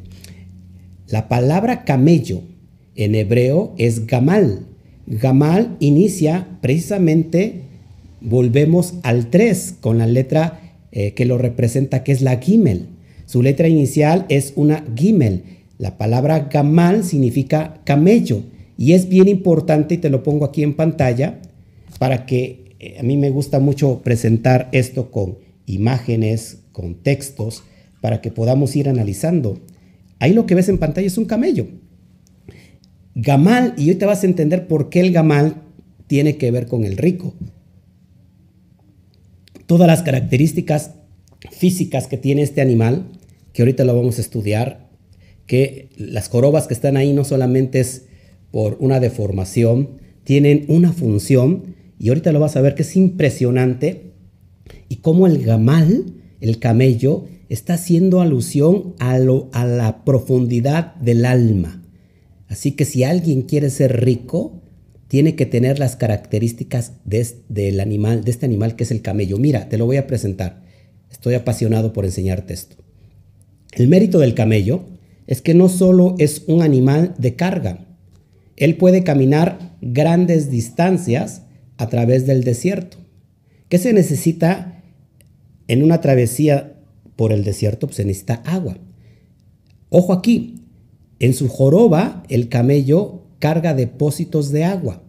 [1.07, 2.41] La palabra camello
[2.95, 4.65] en hebreo es gamal.
[5.07, 7.63] Gamal inicia precisamente,
[8.21, 10.59] volvemos al 3 con la letra
[10.91, 12.87] eh, que lo representa, que es la gimel.
[13.25, 15.43] Su letra inicial es una gimel.
[15.77, 18.43] La palabra gamal significa camello
[18.77, 21.39] y es bien importante, y te lo pongo aquí en pantalla,
[21.99, 27.63] para que eh, a mí me gusta mucho presentar esto con imágenes, con textos,
[28.01, 29.59] para que podamos ir analizando.
[30.19, 31.67] Ahí lo que ves en pantalla es un camello.
[33.15, 35.55] Gamal, y hoy te vas a entender por qué el gamal
[36.07, 37.33] tiene que ver con el rico.
[39.69, 40.95] Todas las características
[41.51, 43.11] físicas que tiene este animal,
[43.53, 44.89] que ahorita lo vamos a estudiar,
[45.45, 48.05] que las jorobas que están ahí no solamente es
[48.49, 54.13] por una deformación, tienen una función y ahorita lo vas a ver que es impresionante
[54.87, 61.83] y cómo el gamal, el camello, está haciendo alusión a, a la profundidad del alma.
[62.47, 64.63] Así que si alguien quiere ser rico,
[65.09, 69.37] tiene que tener las características de, del animal, de este animal que es el camello.
[69.37, 70.61] Mira, te lo voy a presentar.
[71.11, 72.77] Estoy apasionado por enseñarte esto.
[73.73, 74.83] El mérito del camello
[75.25, 77.87] es que no solo es un animal de carga,
[78.55, 81.43] él puede caminar grandes distancias
[81.77, 82.97] a través del desierto.
[83.69, 84.83] ¿Qué se necesita
[85.67, 86.75] en una travesía
[87.15, 87.87] por el desierto?
[87.87, 88.77] Pues se necesita agua.
[89.89, 90.65] Ojo aquí,
[91.19, 95.01] en su joroba el camello carga depósitos de agua,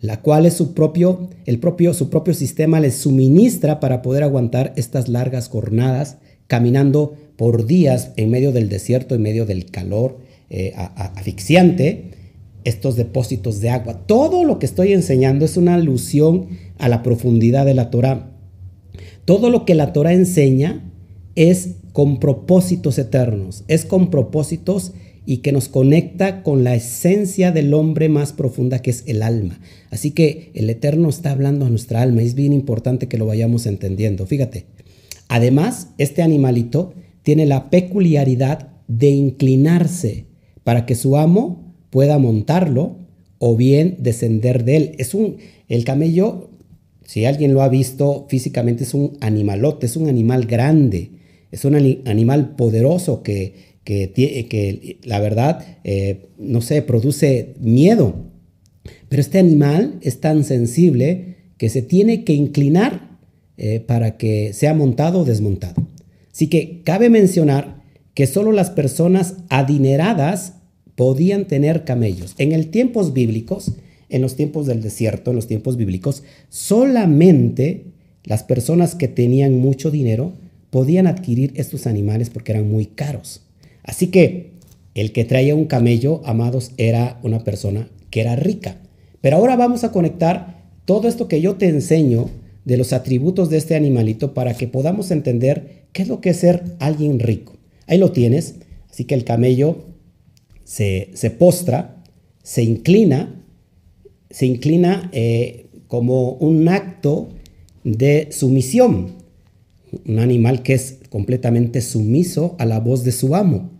[0.00, 4.72] la cual es su propio, el propio, su propio sistema le suministra para poder aguantar
[4.76, 10.18] estas largas jornadas caminando por días en medio del desierto, en medio del calor
[10.50, 12.10] eh, asfixiante
[12.64, 14.06] estos depósitos de agua.
[14.06, 16.48] Todo lo que estoy enseñando es una alusión
[16.78, 18.30] a la profundidad de la Torah.
[19.24, 20.92] Todo lo que la Torah enseña
[21.34, 24.92] es con propósitos eternos, es con propósitos
[25.24, 29.60] y que nos conecta con la esencia del hombre más profunda que es el alma.
[29.90, 33.26] Así que el Eterno está hablando a nuestra alma y es bien importante que lo
[33.26, 34.26] vayamos entendiendo.
[34.26, 34.66] Fíjate,
[35.28, 40.26] además este animalito tiene la peculiaridad de inclinarse
[40.64, 42.96] para que su amo pueda montarlo
[43.38, 44.92] o bien descender de él.
[44.98, 45.36] Es un,
[45.68, 46.50] el camello,
[47.04, 51.10] si alguien lo ha visto físicamente, es un animalote, es un animal grande,
[51.50, 58.14] es un animal poderoso que, que, que la verdad, eh, no sé, produce miedo.
[59.08, 63.18] Pero este animal es tan sensible que se tiene que inclinar
[63.56, 65.86] eh, para que sea montado o desmontado.
[66.32, 67.82] Así que cabe mencionar
[68.14, 70.54] que solo las personas adineradas
[70.96, 72.34] podían tener camellos.
[72.38, 73.72] En el tiempos bíblicos,
[74.08, 77.84] en los tiempos del desierto, en los tiempos bíblicos, solamente
[78.24, 80.32] las personas que tenían mucho dinero
[80.70, 83.42] podían adquirir estos animales porque eran muy caros.
[83.82, 84.52] Así que
[84.94, 88.76] el que traía un camello, amados, era una persona que era rica.
[89.20, 92.28] Pero ahora vamos a conectar todo esto que yo te enseño
[92.64, 96.36] de los atributos de este animalito para que podamos entender qué es lo que es
[96.36, 97.54] ser alguien rico.
[97.86, 98.56] Ahí lo tienes.
[98.90, 99.84] Así que el camello
[100.64, 102.02] se, postra,
[102.42, 103.42] se inclina,
[104.30, 107.30] se inclina eh, como un acto
[107.84, 109.12] de sumisión.
[110.06, 113.70] Un animal que es completamente sumiso a la voz de su amo.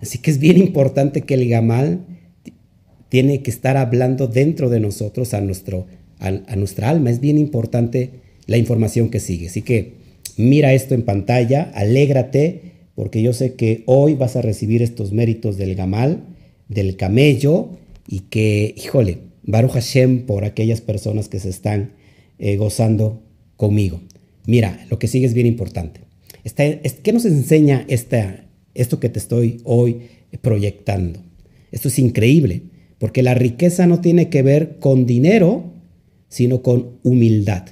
[0.00, 2.06] Así que es bien importante que el gamal
[3.10, 5.84] tiene que estar hablando dentro de nosotros, a, nuestro,
[6.18, 7.10] a nuestra alma.
[7.10, 8.12] Es bien importante
[8.46, 9.48] la información que sigue.
[9.48, 9.96] Así que
[10.38, 15.58] mira esto en pantalla, alégrate porque yo sé que hoy vas a recibir estos méritos
[15.58, 16.24] del gamal,
[16.68, 17.76] del camello,
[18.08, 21.92] y que, híjole, Baruch Hashem por aquellas personas que se están
[22.38, 23.22] eh, gozando
[23.56, 24.00] conmigo.
[24.46, 26.07] Mira, lo que sigue es bien importante.
[26.54, 30.02] ¿Qué nos enseña esto que te estoy hoy
[30.42, 31.22] proyectando?
[31.72, 32.62] Esto es increíble,
[32.98, 35.72] porque la riqueza no tiene que ver con dinero,
[36.28, 37.64] sino con humildad.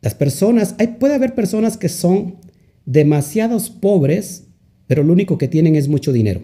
[0.00, 2.36] Las personas, puede haber personas que son
[2.84, 4.44] demasiados pobres,
[4.86, 6.42] pero lo único que tienen es mucho dinero.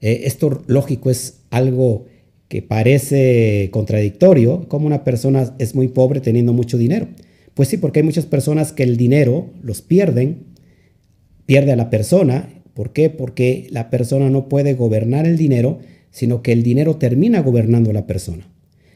[0.00, 2.06] Eh, esto lógico es algo
[2.48, 7.08] que parece contradictorio, como una persona es muy pobre teniendo mucho dinero.
[7.54, 10.44] Pues sí, porque hay muchas personas que el dinero los pierden,
[11.46, 12.48] pierde a la persona.
[12.74, 13.10] ¿Por qué?
[13.10, 15.78] Porque la persona no puede gobernar el dinero,
[16.10, 18.48] sino que el dinero termina gobernando a la persona.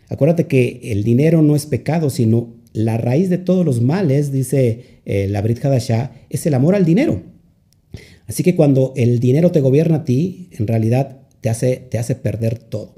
[0.08, 5.00] Acuérdate que el dinero no es pecado, sino la raíz de todos los males, dice
[5.04, 7.22] eh, la Brit Hadashah, es el amor al dinero.
[8.26, 12.14] Así que cuando el dinero te gobierna a ti, en realidad te hace, te hace
[12.14, 12.96] perder todo.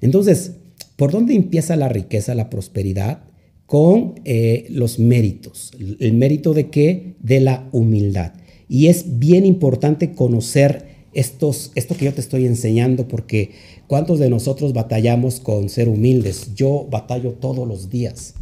[0.00, 0.52] Entonces,
[0.96, 3.22] ¿por dónde empieza la riqueza, la prosperidad?
[3.66, 5.72] Con eh, los méritos.
[5.98, 7.14] ¿El mérito de qué?
[7.20, 8.32] De la humildad.
[8.68, 13.52] Y es bien importante conocer estos, esto que yo te estoy enseñando porque
[13.86, 16.54] ¿cuántos de nosotros batallamos con ser humildes?
[16.54, 18.34] Yo batallo todos los días.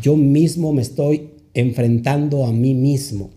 [0.00, 3.30] Yo mismo me estoy enfrentando a mí mismo.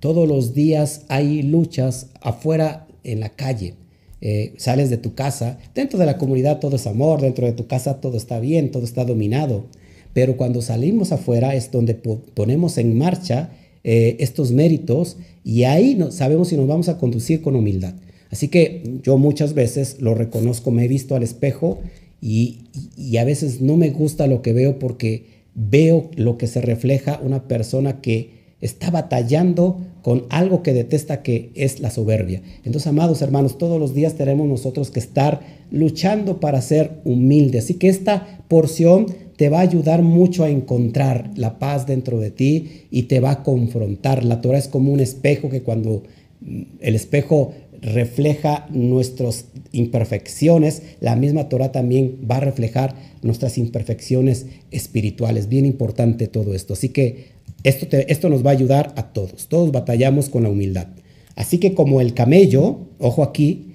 [0.00, 3.74] Todos los días hay luchas afuera en la calle.
[4.22, 7.66] Eh, sales de tu casa, dentro de la comunidad todo es amor, dentro de tu
[7.66, 9.64] casa todo está bien, todo está dominado,
[10.12, 13.50] pero cuando salimos afuera es donde ponemos en marcha
[13.84, 17.94] eh, estos méritos y ahí no, sabemos si nos vamos a conducir con humildad.
[18.30, 21.80] Así que yo muchas veces lo reconozco, me he visto al espejo
[22.20, 22.58] y,
[22.96, 27.20] y a veces no me gusta lo que veo porque veo lo que se refleja
[27.22, 32.42] una persona que está batallando con algo que detesta que es la soberbia.
[32.64, 37.64] Entonces, amados hermanos, todos los días tenemos nosotros que estar luchando para ser humildes.
[37.64, 39.06] Así que esta porción
[39.40, 43.30] te va a ayudar mucho a encontrar la paz dentro de ti y te va
[43.30, 44.22] a confrontar.
[44.22, 46.02] La Torah es como un espejo que cuando
[46.42, 54.44] mm, el espejo refleja nuestras imperfecciones, la misma Torah también va a reflejar nuestras imperfecciones
[54.72, 55.48] espirituales.
[55.48, 56.74] Bien importante todo esto.
[56.74, 57.28] Así que
[57.64, 59.48] esto, esto nos va a ayudar a todos.
[59.48, 60.88] Todos batallamos con la humildad.
[61.34, 63.72] Así que como el camello, ojo aquí,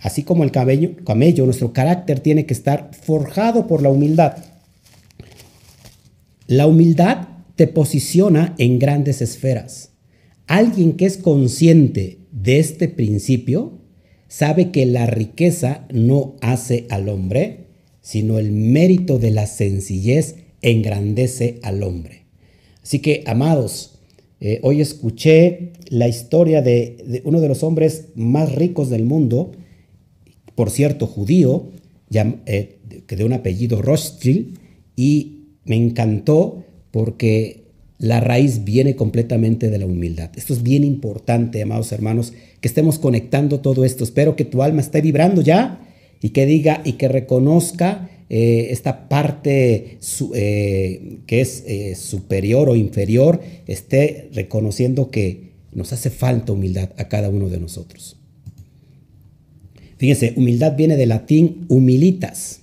[0.00, 4.53] así como el camello, camello, nuestro carácter tiene que estar forjado por la humildad.
[6.46, 9.92] La humildad te posiciona en grandes esferas.
[10.46, 13.78] Alguien que es consciente de este principio
[14.28, 17.68] sabe que la riqueza no hace al hombre,
[18.02, 22.24] sino el mérito de la sencillez engrandece al hombre.
[22.82, 24.00] Así que, amados,
[24.40, 29.52] eh, hoy escuché la historia de, uno de los hombres más ricos del mundo,
[30.54, 31.70] por cierto, judío,
[32.12, 34.58] eh, que de un apellido Rothschild,
[34.96, 35.33] y
[35.64, 37.64] me encantó porque
[37.98, 40.30] la raíz viene completamente de la humildad.
[40.36, 44.04] Esto es bien importante, amados hermanos, que estemos conectando todo esto.
[44.04, 45.80] Espero que tu alma esté vibrando ya
[46.20, 49.98] y que diga y que reconozca eh, esta parte
[50.34, 57.08] eh, que es eh, superior o inferior esté reconociendo que nos hace falta humildad a
[57.08, 58.16] cada uno de nosotros.
[59.98, 62.60] Fíjense, humildad viene del latín humilitas.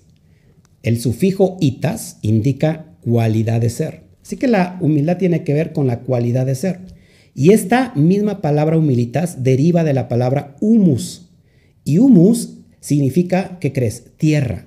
[0.84, 4.04] El sufijo itas indica cualidad de ser.
[4.22, 6.80] Así que la humildad tiene que ver con la cualidad de ser.
[7.34, 11.30] Y esta misma palabra humilitas deriva de la palabra humus.
[11.84, 14.06] Y humus significa, ¿qué crees?
[14.18, 14.66] Tierra.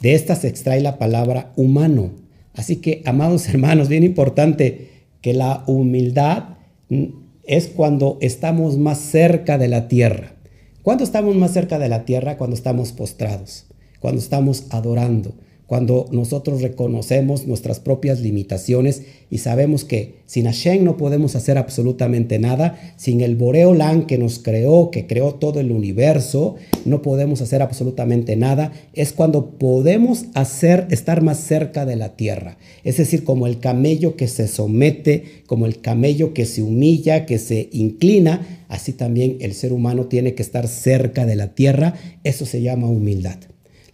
[0.00, 2.12] De esta se extrae la palabra humano.
[2.54, 4.88] Así que, amados hermanos, bien importante
[5.20, 6.56] que la humildad
[7.44, 10.34] es cuando estamos más cerca de la tierra.
[10.82, 12.36] ¿Cuándo estamos más cerca de la tierra?
[12.36, 13.66] Cuando estamos postrados,
[14.00, 15.34] cuando estamos adorando,
[15.66, 22.38] cuando nosotros reconocemos nuestras propias limitaciones y sabemos que sin Hashem no podemos hacer absolutamente
[22.38, 27.62] nada, sin el Boreolan que nos creó, que creó todo el universo, no podemos hacer
[27.62, 32.58] absolutamente nada, es cuando podemos hacer estar más cerca de la tierra.
[32.84, 37.38] Es decir, como el camello que se somete, como el camello que se humilla, que
[37.38, 42.44] se inclina, así también el ser humano tiene que estar cerca de la tierra, eso
[42.44, 43.38] se llama humildad.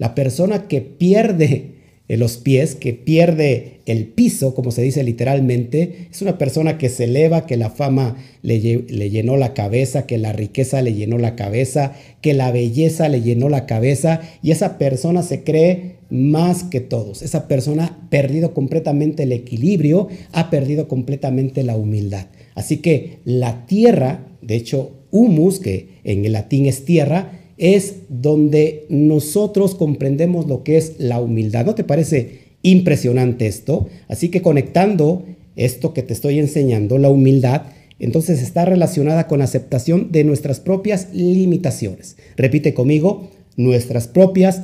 [0.01, 1.75] La persona que pierde
[2.09, 6.89] eh, los pies, que pierde el piso, como se dice literalmente, es una persona que
[6.89, 11.37] se eleva, que la fama le, llenó la cabeza, que la riqueza le llenó la
[11.37, 16.81] cabeza, que la belleza le llenó la cabeza y esa persona se cree más que
[16.81, 17.21] todos.
[17.21, 22.29] Esa persona ha perdido completamente el equilibrio, ha perdido completamente la humildad.
[22.55, 28.87] Así que la tierra, de hecho, humus, que en el latín es tierra, es donde
[28.89, 31.67] nosotros comprendemos lo que es la humildad.
[31.67, 33.87] ¿No te parece impresionante esto?
[34.09, 37.65] Así que conectando esto que te estoy enseñando, la humildad,
[37.99, 42.17] entonces está relacionada con la aceptación de nuestras propias limitaciones.
[42.35, 44.63] Repite conmigo, nuestras propias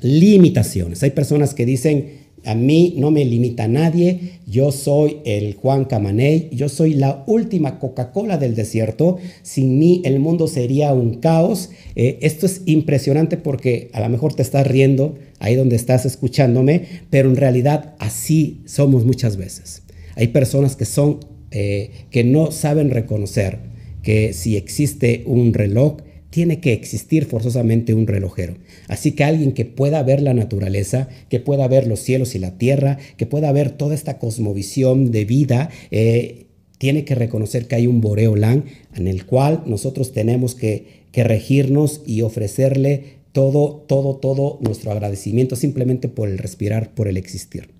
[0.00, 1.04] limitaciones.
[1.04, 6.48] Hay personas que dicen, a mí no me limita nadie, yo soy el Juan Camaney,
[6.52, 11.70] yo soy la última Coca-Cola del desierto, sin mí el mundo sería un caos.
[11.96, 16.82] Eh, esto es impresionante porque a lo mejor te estás riendo ahí donde estás escuchándome,
[17.10, 19.82] pero en realidad así somos muchas veces.
[20.16, 21.20] Hay personas que son,
[21.50, 23.58] eh, que no saben reconocer
[24.02, 25.96] que si existe un reloj,
[26.30, 28.54] tiene que existir forzosamente un relojero.
[28.88, 32.58] Así que alguien que pueda ver la naturaleza, que pueda ver los cielos y la
[32.58, 36.46] tierra, que pueda ver toda esta cosmovisión de vida, eh,
[36.78, 38.64] tiene que reconocer que hay un Boreolán
[38.94, 45.56] en el cual nosotros tenemos que, que regirnos y ofrecerle todo, todo, todo nuestro agradecimiento
[45.56, 47.70] simplemente por el respirar, por el existir.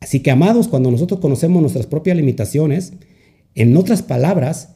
[0.00, 2.94] Así que, amados, cuando nosotros conocemos nuestras propias limitaciones,
[3.54, 4.70] en otras palabras,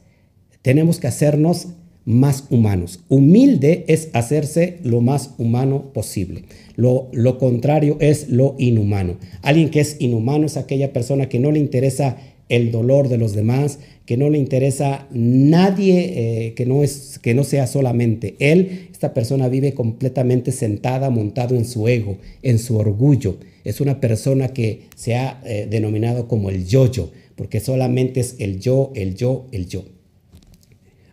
[0.61, 1.69] tenemos que hacernos
[2.05, 2.99] más humanos.
[3.09, 6.43] Humilde es hacerse lo más humano posible.
[6.75, 9.17] Lo, lo, contrario es lo inhumano.
[9.41, 13.33] Alguien que es inhumano es aquella persona que no le interesa el dolor de los
[13.33, 18.89] demás, que no le interesa nadie eh, que, no es, que no sea solamente él.
[18.91, 23.37] Esta persona vive completamente sentada, montado en su ego, en su orgullo.
[23.63, 28.59] Es una persona que se ha eh, denominado como el yo-yo, porque solamente es el
[28.59, 29.94] yo, el yo, el yo.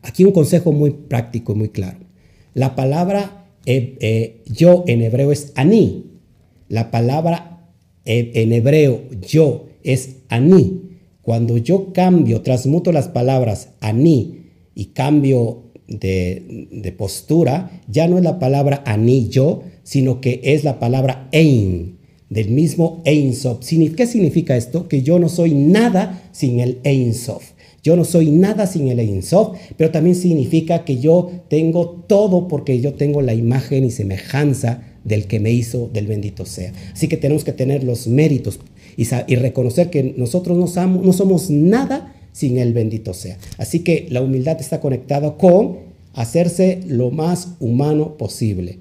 [0.02, 1.98] Aquí un consejo muy práctico y muy claro.
[2.54, 6.06] La palabra eh, eh, yo en hebreo es ani.
[6.68, 7.68] La palabra
[8.04, 10.82] eh, en hebreo yo es ani.
[11.22, 14.40] Cuando yo cambio, transmuto las palabras ani
[14.74, 20.78] y cambio de, postura, ya no es la palabra ani yo, sino que es la
[20.80, 21.98] palabra ein,
[22.28, 23.60] del mismo Ein Sof.
[23.60, 24.88] ¿Qué significa esto?
[24.88, 27.51] Que yo no soy nada sin el Ein Sof.
[27.82, 32.46] Yo no soy nada sin el Ein Sof, pero también significa que yo tengo todo
[32.46, 36.72] porque yo tengo la imagen y semejanza del que me hizo, del bendito sea.
[36.92, 38.60] Así que tenemos que tener los méritos
[38.96, 39.04] y,
[39.34, 43.36] reconocer que nosotros no somos, no somos nada sin el bendito sea.
[43.58, 45.78] Así que la humildad está conectada con
[46.14, 48.78] hacerse lo más humano posible.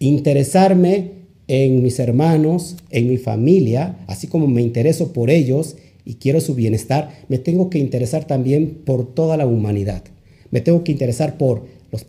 [0.00, 1.12] Interesarme
[1.48, 6.54] en mis hermanos, en mi familia, así como me intereso por ellos y quiero su
[6.54, 10.04] bienestar, me tengo que interesar también por toda la humanidad.
[10.52, 12.06] Me tengo que interesar por, los,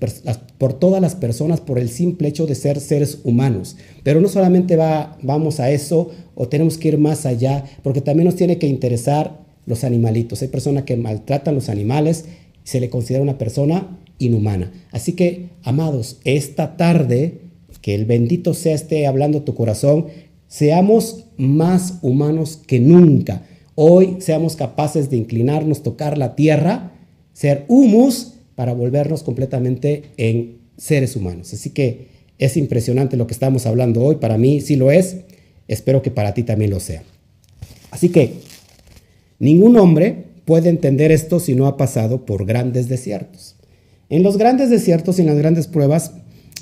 [0.59, 3.75] por todas las personas por el simple hecho de ser seres humanos.
[4.03, 8.25] Pero no solamente va, vamos a eso o tenemos que ir más allá, porque también
[8.25, 10.43] nos tiene que interesar los animalitos.
[10.43, 12.25] Hay personas que maltratan los animales
[12.63, 14.71] y se le considera una persona inhumana.
[14.91, 17.41] Así que, amados, esta tarde,
[17.81, 20.05] que el bendito sea esté hablando tu corazón,
[20.47, 23.41] seamos más humanos que nunca
[23.79, 26.93] Hoy seamos capaces de inclinarnos, tocar la tierra,
[27.33, 31.53] ser humus para volvernos completamente en seres humanos.
[31.53, 32.07] Así que
[32.39, 34.15] es impresionante lo que estamos hablando hoy.
[34.15, 35.17] Para mí sí lo es.
[35.67, 37.03] Espero que para ti también lo sea.
[37.91, 38.33] Así que
[39.37, 43.57] ningún hombre puede entender esto si no ha pasado por grandes desiertos.
[44.09, 46.13] En los grandes desiertos y en las grandes pruebas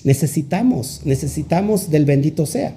[0.04, 2.76] necesitamos, necesitamos del bendito sea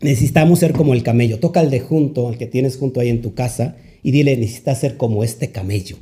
[0.00, 1.38] necesitamos ser como el camello.
[1.38, 4.80] Toca al de junto, al que tienes junto ahí en tu casa, y dile, necesitas
[4.80, 5.96] ser como este camello.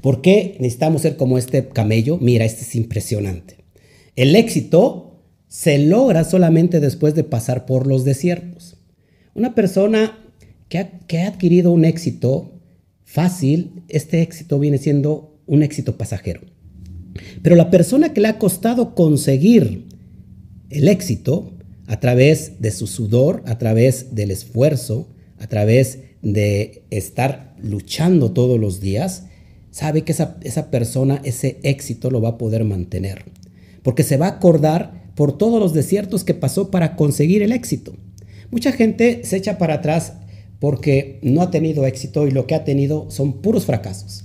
[0.00, 2.18] ¿Por qué necesitamos ser como este camello?
[2.18, 3.56] Mira, este es impresionante.
[4.16, 8.76] El éxito se logra solamente después de pasar por los desiertos.
[9.34, 10.18] Una persona
[10.68, 12.52] que ha, que ha adquirido un éxito
[13.04, 16.40] fácil, este éxito viene siendo un éxito pasajero.
[17.42, 19.86] Pero la persona que le ha costado conseguir
[20.70, 21.51] el éxito,
[21.86, 25.08] a través de su sudor, a través del esfuerzo,
[25.38, 29.24] a través de estar luchando todos los días,
[29.70, 33.24] sabe que esa, esa persona, ese éxito lo va a poder mantener.
[33.82, 37.94] Porque se va a acordar por todos los desiertos que pasó para conseguir el éxito.
[38.50, 40.14] Mucha gente se echa para atrás
[40.60, 44.24] porque no ha tenido éxito y lo que ha tenido son puros fracasos.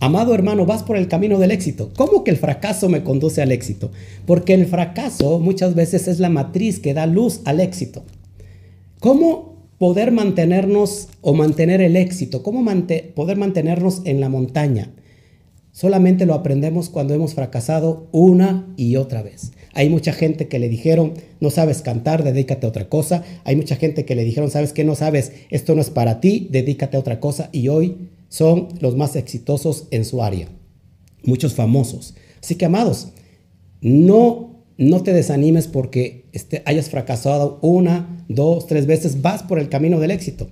[0.00, 1.90] Amado hermano, vas por el camino del éxito.
[1.96, 3.90] ¿Cómo que el fracaso me conduce al éxito?
[4.26, 8.04] Porque el fracaso muchas veces es la matriz que da luz al éxito.
[9.00, 12.44] ¿Cómo poder mantenernos o mantener el éxito?
[12.44, 12.64] ¿Cómo
[13.16, 14.92] poder mantenernos en la montaña?
[15.72, 19.52] Solamente lo aprendemos cuando hemos fracasado una y otra vez.
[19.74, 23.24] Hay mucha gente que le dijeron, no sabes cantar, dedícate a otra cosa.
[23.44, 26.48] Hay mucha gente que le dijeron, sabes que no sabes, esto no es para ti,
[26.50, 27.48] dedícate a otra cosa.
[27.52, 30.48] Y hoy son los más exitosos en su área,
[31.24, 32.14] muchos famosos.
[32.42, 33.08] Así que, amados,
[33.80, 39.68] no, no te desanimes porque este, hayas fracasado una, dos, tres veces, vas por el
[39.68, 40.48] camino del éxito.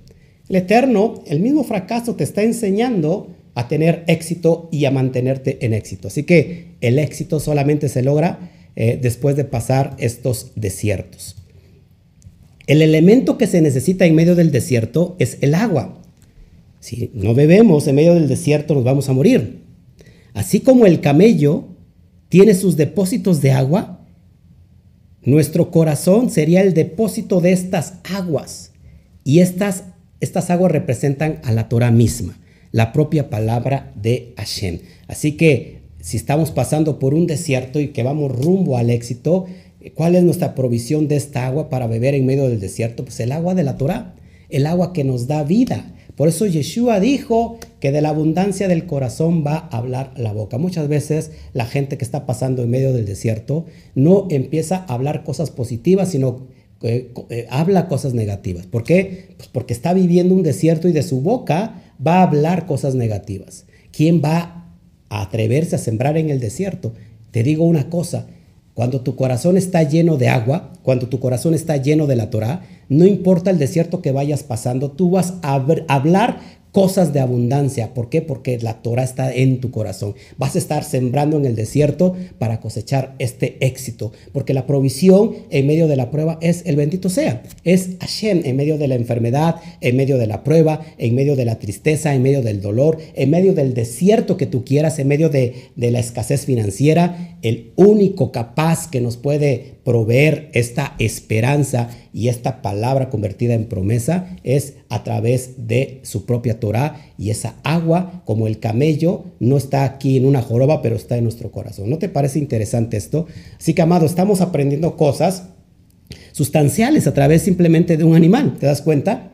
[0.49, 5.73] El Eterno, el mismo fracaso te está enseñando a tener éxito y a mantenerte en
[5.73, 6.07] éxito.
[6.07, 11.35] Así que el éxito solamente se logra eh, después de pasar estos desiertos.
[12.67, 16.01] El elemento que se necesita en medio del desierto es el agua.
[16.87, 19.65] Si no bebemos en medio del desierto nos vamos a morir.
[20.33, 21.65] Así como el camello
[22.29, 24.07] tiene sus depósitos de agua,
[25.21, 28.71] nuestro corazón sería el depósito de estas aguas.
[29.25, 29.83] Y estas,
[30.21, 32.39] estas aguas representan a la Torah misma,
[32.71, 34.79] la propia palabra de Hashem.
[35.09, 39.45] Así que si estamos pasando por un desierto y que vamos rumbo al éxito,
[39.93, 43.03] ¿cuál es nuestra provisión de esta agua para beber en medio del desierto?
[43.03, 44.15] Pues el agua de la Torah,
[44.47, 48.87] el agua que nos da vida, Por eso Yeshua dijo que de la abundancia del
[48.87, 50.57] corazón va a hablar la boca.
[50.57, 55.23] Muchas veces la gente que está pasando en medio del desierto no empieza a hablar
[55.23, 56.47] cosas positivas, sino
[56.81, 58.65] eh, eh, habla cosas negativas.
[58.65, 59.35] ¿Por qué?
[59.37, 63.67] Pues porque está viviendo un desierto y de su boca va a hablar cosas negativas.
[63.91, 64.73] ¿Quién va
[65.09, 66.93] a atreverse a sembrar en el desierto?
[67.29, 68.25] Te digo una cosa,
[68.77, 72.61] cuando tu corazón está lleno de agua, cuando tu corazón está lleno de la Torah,
[72.89, 75.55] no importa el desierto que vayas pasando, tú vas a
[75.87, 76.37] hablar
[76.77, 77.95] cosas de abundancia.
[77.95, 78.21] ¿Por qué?
[78.21, 80.13] Porque la Torah está en tu corazón.
[80.37, 84.11] Vas a estar sembrando en el desierto para cosechar este éxito.
[84.31, 87.41] Porque la provisión en medio de la prueba es el bendito sea.
[87.63, 91.45] Es Hashem en medio de la enfermedad, en medio de la prueba, en medio de
[91.45, 95.29] la tristeza, en medio del dolor, en medio del desierto que tú quieras, en medio
[95.29, 97.39] de, de la escasez financiera.
[97.41, 104.35] El único capaz que nos puede proveer esta esperanza y esta palabra convertida en promesa
[104.43, 109.85] es a través de su propia Torah y esa agua como el camello no está
[109.85, 111.89] aquí en una joroba pero está en nuestro corazón.
[111.89, 113.27] ¿No te parece interesante esto?
[113.57, 115.51] Así que amado, estamos aprendiendo cosas
[116.33, 119.31] sustanciales a través simplemente de un animal, ¿te das cuenta?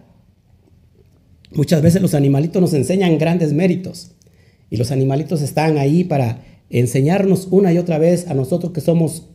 [1.49, 4.11] Muchas veces los animalitos nos enseñan grandes méritos
[4.69, 9.32] y los animalitos están ahí para enseñarnos una y otra vez a nosotros que somos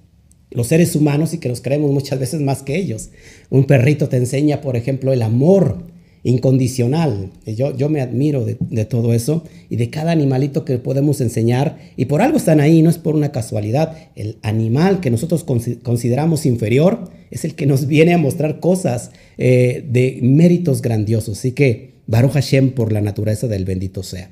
[0.50, 3.10] los seres humanos y que nos creemos muchas veces más que ellos.
[3.50, 5.84] Un perrito te enseña, por ejemplo, el amor
[6.22, 7.30] incondicional.
[7.46, 11.78] Yo, yo me admiro de, todo eso y de cada animalito que podemos enseñar.
[11.96, 13.96] Y por algo están ahí, no es por una casualidad.
[14.16, 19.84] El animal que nosotros consideramos inferior es el que nos viene a mostrar cosas eh,
[19.88, 21.38] de méritos grandiosos.
[21.38, 24.30] Así que Baruch Hashem por la naturaleza del bendito sea.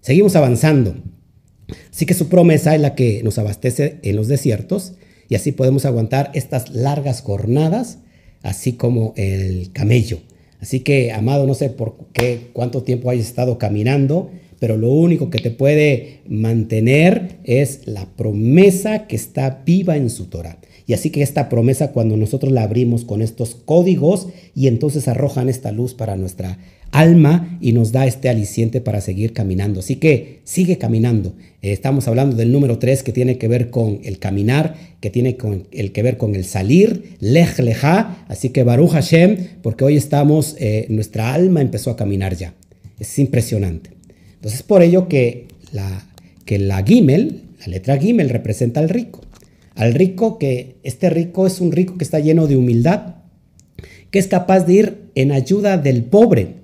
[0.00, 0.94] Seguimos avanzando.
[1.92, 4.94] Así que su promesa es la que nos abastece en los desiertos
[5.30, 8.00] y así podemos aguantar estas largas jornadas,
[8.42, 10.18] así como el camello.
[10.60, 15.30] Así que, amado, no sé por qué, cuánto tiempo hayas estado caminando, pero lo único
[15.30, 20.58] que te puede mantener es la promesa que está viva en su Torah.
[20.90, 24.26] Y así que esta promesa, cuando nosotros la abrimos con estos códigos
[24.56, 26.58] y entonces arrojan esta luz para nuestra
[26.90, 29.78] alma y nos da este aliciente para seguir caminando.
[29.78, 31.32] Así que sigue caminando.
[31.62, 35.36] Eh, estamos hablando del número 3 que tiene que ver con el caminar, que tiene
[35.36, 38.24] con, el que ver con el salir, lej leja.
[38.26, 42.52] Así que Baruch Hashem, porque hoy estamos, eh, nuestra alma empezó a caminar ya.
[42.98, 43.90] Es impresionante.
[44.34, 46.04] Entonces por ello que la,
[46.44, 49.20] que la Gimel, la letra Gimel representa al rico.
[49.80, 53.16] Al rico que este rico es un rico que está lleno de humildad,
[54.10, 56.60] que es capaz de ir en ayuda del pobre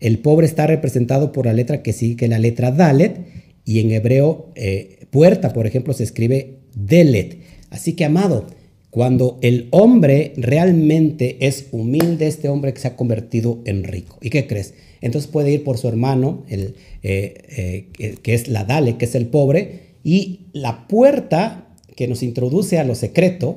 [0.00, 3.20] el pobre está representado por la letra que sigue, que la letra Dalet,
[3.64, 7.38] y en hebreo eh, puerta, por ejemplo, se escribe Delet.
[7.70, 8.46] Así que, amado,
[8.90, 14.18] cuando el hombre realmente es humilde, este hombre que se ha convertido en rico.
[14.20, 14.74] ¿Y qué crees?
[15.00, 19.14] Entonces puede ir por su hermano, el, eh, eh, que es la Dale, que es
[19.14, 21.65] el pobre, y la puerta
[21.96, 23.56] que nos introduce a lo secreto,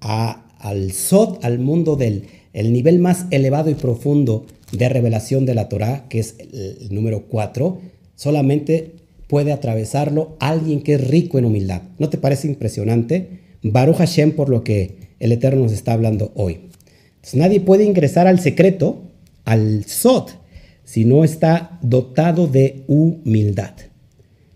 [0.00, 2.24] al Sot, al mundo del
[2.54, 7.26] el nivel más elevado y profundo de revelación de la Torah, que es el, número
[7.26, 7.80] 4,
[8.14, 8.92] solamente
[9.26, 11.82] puede atravesarlo alguien que es rico en humildad.
[11.98, 13.40] ¿No te parece impresionante?
[13.62, 16.60] Baruch Hashem por lo que el Eterno nos está hablando hoy.
[17.34, 19.02] nadie puede ingresar al secreto,
[19.44, 20.38] al Sot,
[20.84, 23.74] si no está dotado de humildad.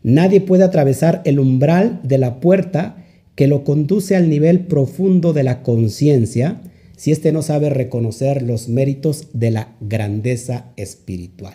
[0.05, 3.05] Nadie puede atravesar el umbral de la puerta
[3.39, 6.61] que lo conduce al nivel profundo de la conciencia
[6.97, 11.55] si éste no sabe reconocer los méritos de la grandeza espiritual.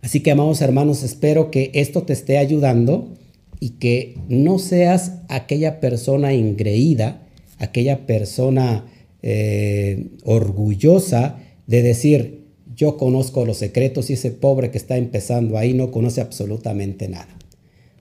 [0.00, 3.14] Así que, amados hermanos, espero que esto te esté ayudando
[3.60, 7.22] y que no seas aquella persona ingreída,
[7.58, 8.86] aquella persona
[9.22, 11.38] eh, orgullosa
[11.68, 16.20] de decir, yo conozco los secretos y ese pobre que está empezando ahí no conoce
[16.20, 17.38] absolutamente nada.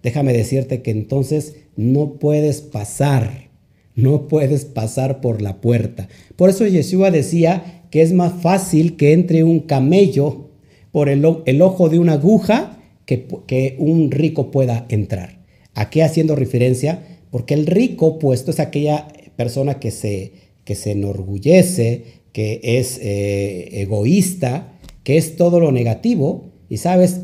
[0.03, 3.51] Déjame decirte que entonces no puedes pasar
[3.95, 6.07] no puedes pasar por la puerta.
[6.35, 10.49] Por eso Yeshua decía que es más fácil que entre un camello
[10.91, 11.25] por el,
[11.61, 15.41] ojo de una aguja que, un rico pueda entrar.
[15.73, 17.19] ¿A qué haciendo referencia?
[17.29, 20.33] Porque el rico puesto es aquella persona que se,
[20.63, 24.73] que se enorgullece, que es eh, egoísta,
[25.03, 26.51] que es todo lo negativo.
[26.69, 27.21] Y sabes,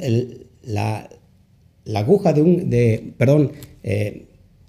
[0.64, 1.10] la,
[1.96, 3.52] aguja de un, de, perdón,
[3.84, 4.24] eh,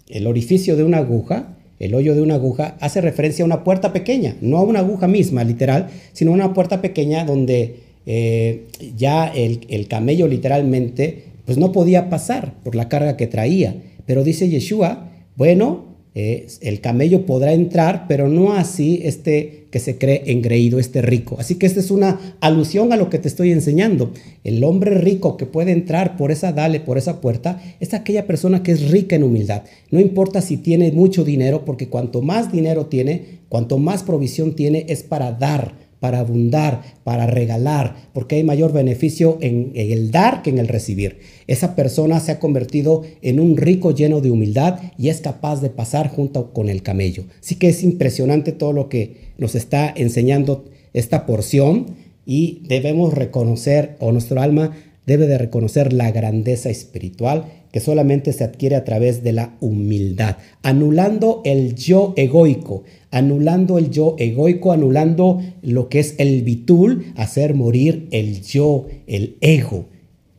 [0.08, 3.92] el orificio de una aguja el hoyo de una aguja, hace referencia a una puerta
[3.92, 8.64] pequeña, no a una aguja misma, literal, sino a una puerta pequeña donde eh,
[8.96, 13.76] ya el, camello literalmente pues no podía pasar por la carga que traía.
[14.06, 19.98] Pero dice Yeshua, bueno, eh, el camello podrá entrar, pero no así este que se
[19.98, 21.36] cree engreído, este rico.
[21.38, 24.12] Así que esta es una alusión a lo que te estoy enseñando.
[24.44, 28.62] El hombre rico que puede entrar por esa dale, por esa puerta, es aquella persona
[28.62, 29.62] que es rica en humildad.
[29.90, 34.86] No importa si tiene mucho dinero, porque cuanto más dinero tiene, cuanto más provisión tiene,
[34.88, 40.50] es para dar para abundar, para regalar, porque hay mayor beneficio en, el dar que
[40.50, 41.18] en el recibir.
[41.46, 45.70] Esa persona se ha convertido en un rico lleno de humildad y es capaz de
[45.70, 47.24] pasar junto con el camello.
[47.40, 51.86] Así que es impresionante todo lo que nos está enseñando esta porción
[52.24, 54.76] y debemos reconocer, o nuestro alma
[55.06, 60.36] debe de reconocer la grandeza espiritual que solamente se adquiere a través de la humildad,
[60.62, 67.54] anulando el yo egoico, anulando el yo egoico, anulando lo que es el bitul, hacer
[67.54, 69.86] morir el yo, el ego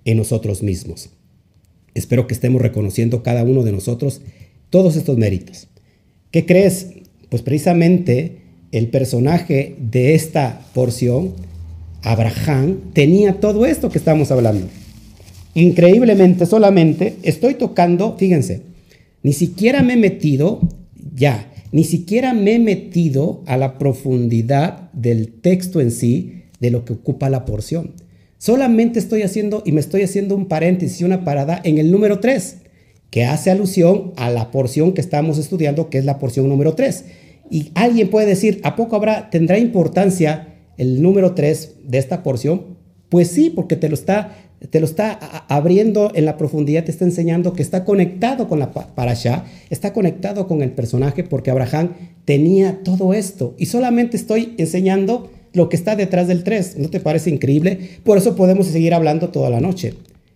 [0.05, 1.09] en nosotros mismos.
[1.93, 4.21] Espero que estemos reconociendo cada uno de nosotros
[4.69, 5.67] todos estos méritos.
[6.31, 6.87] ¿Qué crees?
[7.29, 8.37] Pues precisamente
[8.71, 11.33] el personaje de esta porción,
[12.03, 14.67] Abraham, tenía todo esto que estamos hablando.
[15.59, 18.61] Increíblemente, solamente estoy tocando, fíjense,
[19.23, 20.61] ni siquiera me he metido
[21.13, 26.85] ya, ni siquiera me he metido a la profundidad del texto en sí, de lo
[26.85, 27.91] que ocupa la porción.
[28.37, 32.57] Solamente estoy haciendo y me estoy haciendo un paréntesis una parada en el número 3,
[33.09, 37.03] que hace alusión a la porción que estamos estudiando, que es la porción número 3.
[37.49, 42.77] Y alguien puede decir, ¿a poco habrá, tendrá importancia el número 3 de esta porción?
[43.09, 44.37] Pues sí, porque te lo está
[44.67, 45.11] te lo está
[45.47, 50.47] abriendo en la profundidad, te está enseñando que está conectado con la parasha, está conectado
[50.47, 51.93] con el personaje porque Abraham
[52.25, 56.77] tenía todo esto y solamente estoy enseñando lo que está detrás del 3.
[56.77, 57.79] ¿No te parece increíble?
[58.03, 59.93] Por eso podemos seguir hablando toda la noche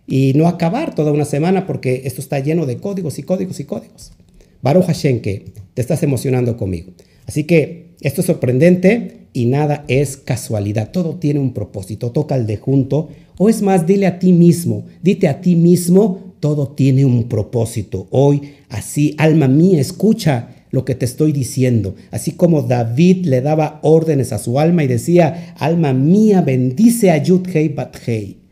[0.07, 3.65] y no acabar toda una semana porque esto está lleno de códigos y códigos y
[3.65, 4.13] códigos.
[4.61, 6.93] Baruch Hashem que te estás emocionando conmigo.
[7.26, 10.91] Así que esto es sorprendente y nada es casualidad.
[10.91, 12.11] Todo tiene un propósito.
[12.11, 16.36] Toca el de junto o es más, dile a ti mismo, dite a ti mismo,
[16.39, 18.07] todo tiene un propósito.
[18.11, 21.95] Hoy, así, alma mía, escucha lo que te estoy diciendo.
[22.11, 27.17] Así como David le daba órdenes a su alma y decía, alma mía, bendice a
[27.17, 28.43] Yudhei Bathei.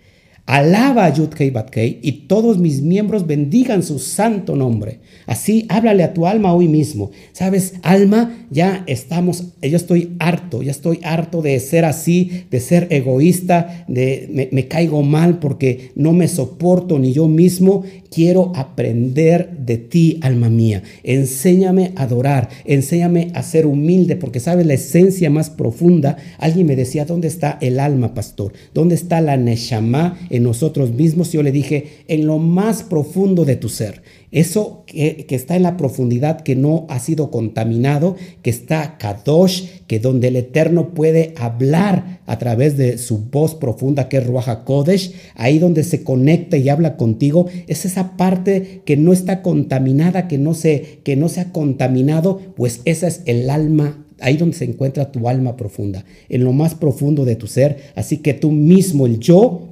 [0.45, 4.99] Alaba a Yudhei Bathei y todos mis miembros bendigan su santo nombre.
[5.25, 7.11] Así, háblale a tu alma hoy mismo.
[7.31, 12.87] Sabes, alma, ya estamos, yo estoy harto, ya estoy harto de ser así, de ser
[12.89, 17.83] egoísta, de me, caigo mal porque no me soporto ni yo mismo.
[18.13, 20.83] Quiero aprender de ti, alma mía.
[21.01, 26.17] Enséñame a adorar, enséñame a ser humilde, porque sabes la esencia más profunda.
[26.37, 28.51] Alguien me decía, ¿dónde está el alma, pastor?
[28.73, 31.31] ¿Dónde está la neshama en nosotros mismos?
[31.31, 34.01] Yo le dije, en lo más profundo de tu ser.
[34.31, 39.99] Eso que, está en la profundidad, que no ha sido contaminado, que está Kadosh, que
[39.99, 45.13] donde el Eterno puede hablar a través de su voz profunda, que es Ruach Kodesh,
[45.35, 50.37] ahí donde se conecta y habla contigo, es esa parte que no está contaminada, que
[50.37, 54.65] no se, que no se ha contaminado, pues esa es el alma ahí donde se
[54.65, 57.77] encuentra tu alma profunda, en lo más profundo de tu ser.
[57.95, 59.67] Así que tú mismo, el yo,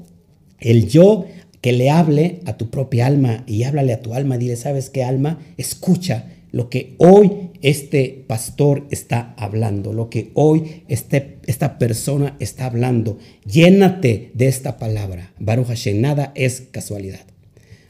[0.59, 1.25] el yo
[1.61, 4.37] que le hable a tu propia alma y háblale a tu alma.
[4.37, 5.39] Dile, ¿sabes qué alma?
[5.57, 12.65] Escucha lo que hoy este pastor está hablando, lo que hoy este, esta persona está
[12.65, 13.19] hablando.
[13.45, 15.33] Llénate de esta palabra.
[15.39, 17.25] Baruch Hashem, nada es casualidad.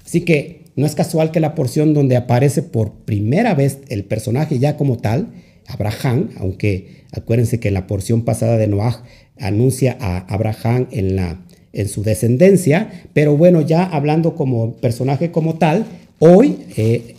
[0.05, 4.59] Así que no es casual que la porción donde aparece por primera vez el personaje
[4.59, 5.27] ya como tal,
[5.67, 9.03] Abraham, aunque acuérdense que la porción pasada de Noah
[9.37, 11.41] anuncia a Abraham en la
[11.73, 15.85] en su descendencia, pero bueno, ya hablando como personaje como tal,
[16.19, 17.15] hoy eh,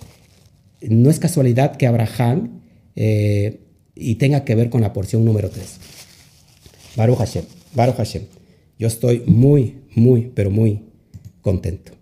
[0.82, 2.60] no es casualidad que Abraham
[2.96, 3.60] eh,
[3.94, 5.78] y tenga que ver con la porción número 3.
[6.96, 7.44] Baruch Hashem,
[7.74, 8.22] Baruch Hashem.
[8.78, 10.80] Yo estoy muy, muy, pero muy
[11.42, 11.92] contento.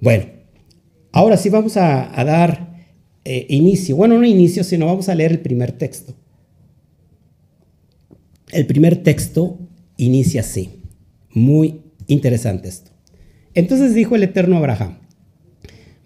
[0.00, 0.26] Bueno,
[1.12, 2.84] ahora sí vamos a, dar
[3.24, 3.96] eh, inicio.
[3.96, 6.14] Bueno, no inicio, sino vamos a leer el primer texto.
[8.50, 9.58] El primer texto
[9.96, 10.82] inicia así,
[11.30, 12.90] muy Interesante esto.
[13.54, 14.98] Entonces dijo el Eterno Abraham,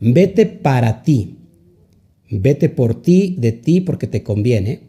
[0.00, 1.38] vete para ti,
[2.30, 4.80] vete por ti, de ti porque te conviene,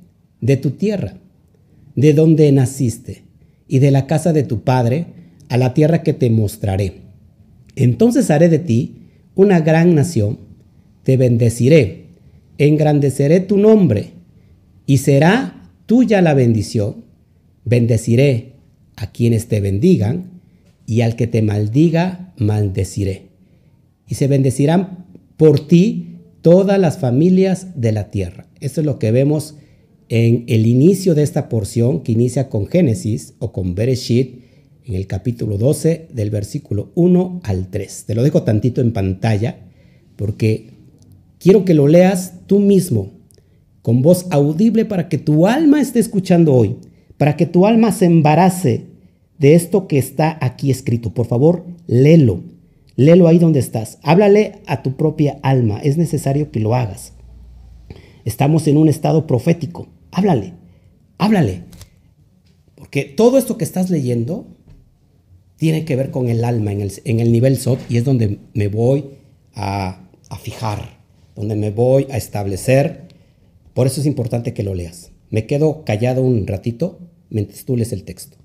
[0.41, 1.17] de tu tierra,
[1.95, 3.23] de donde naciste,
[3.67, 5.05] y de la casa de tu padre,
[5.47, 7.01] a la tierra que te mostraré.
[7.75, 8.95] Entonces haré de ti
[9.35, 10.39] una gran nación,
[11.03, 12.05] te bendeciré,
[12.57, 14.11] engrandeceré tu nombre,
[14.85, 17.05] y será tuya la bendición.
[17.63, 18.53] Bendeciré
[18.95, 20.38] a quienes te bendigan,
[20.89, 23.27] y al que te maldiga, maldeciré.
[24.07, 25.05] Y se bendecirán
[25.37, 28.47] por ti todas las familias de la tierra.
[28.59, 29.53] Esto es lo que vemos
[30.07, 34.41] en el inicio de esta porción que inicia con Génesis o con Bereshit
[34.83, 38.05] en el capítulo 12 del versículo 1 al 3.
[38.07, 39.59] Te lo dejo tantito en pantalla
[40.15, 40.71] porque
[41.37, 43.11] quiero que lo leas tú mismo
[43.83, 46.77] con voz audible para que tu alma esté escuchando hoy,
[47.17, 48.88] para que tu alma se embarace
[49.39, 51.13] de esto que está aquí escrito.
[51.13, 52.43] Por favor, léelo.
[52.95, 53.97] Léelo ahí donde estás.
[54.03, 55.79] Háblale a tu propia alma.
[55.79, 57.13] Es necesario que lo hagas.
[58.25, 59.87] Estamos en un estado profético.
[60.11, 60.53] Háblale.
[61.17, 61.63] Háblale.
[62.75, 64.45] Porque todo esto que estás leyendo
[65.55, 68.39] tiene que ver con el alma en el, en el nivel SOT y es donde
[68.53, 69.05] me voy
[69.53, 70.99] a, a fijar,
[71.35, 73.07] donde me voy a establecer.
[73.73, 75.11] Por eso es importante que lo leas.
[75.29, 78.38] Me quedo callado un ratito mientras tú lees el texto.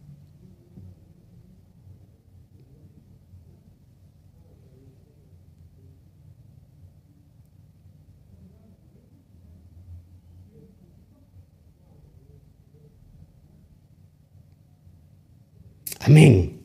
[16.05, 16.61] Amén.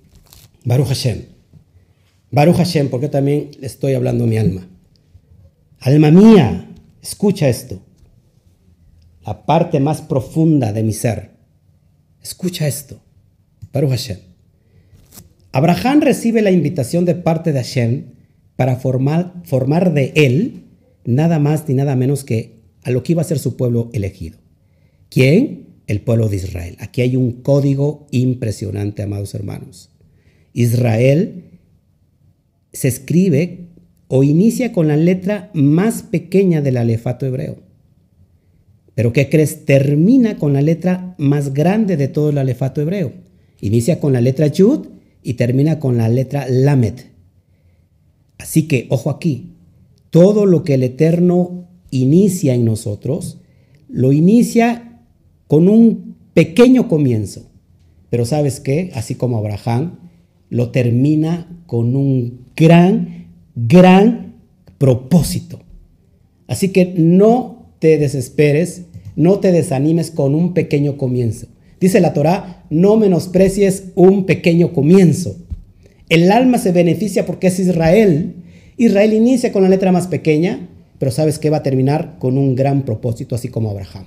[0.65, 1.23] Baruch Hashem.
[2.29, 4.67] Baruch Hashem, porque también le estoy hablando a mi alma.
[5.79, 6.69] Alma mía,
[7.01, 7.81] escucha esto.
[9.25, 11.31] La parte más profunda de mi ser.
[12.21, 13.01] Escucha esto.
[13.71, 14.17] Baruch Hashem.
[15.53, 18.05] Abraham recibe la invitación de parte de Hashem
[18.57, 20.65] para formar, formar de él
[21.05, 24.37] nada más ni nada menos que a lo que iba a ser su pueblo elegido.
[25.09, 25.68] ¿Quién?
[25.89, 26.77] El pueblo de Israel.
[26.79, 29.89] Aquí hay un código impresionante, amados hermanos.
[30.53, 31.45] Israel
[32.71, 33.69] se escribe
[34.07, 37.57] o inicia con la letra más pequeña del alefato hebreo.
[38.93, 39.65] Pero ¿qué crees?
[39.65, 43.13] Termina con la letra más grande de todo el alefato hebreo.
[43.59, 44.89] Inicia con la letra Yud
[45.23, 46.99] y termina con la letra Lamed.
[48.37, 49.55] Así que, ojo aquí,
[50.11, 53.39] todo lo que el Eterno inicia en nosotros,
[53.87, 54.88] lo inicia
[55.49, 57.49] con un pequeño comienzo.
[58.11, 59.97] Pero sabes qué, así como Abraham,
[60.51, 63.25] lo termina con un gran,
[63.55, 64.35] gran
[64.77, 65.59] propósito.
[66.45, 68.83] Así que no te desesperes,
[69.15, 71.47] no te desanimes con un pequeño comienzo.
[71.81, 75.35] Dice la Torá, no menosprecies un pequeño comienzo.
[76.09, 78.35] El alma se beneficia porque es Israel.
[78.77, 80.69] Israel inicia con la letra más pequeña,
[80.99, 84.05] pero sabes que va a terminar con un gran propósito, así como Abraham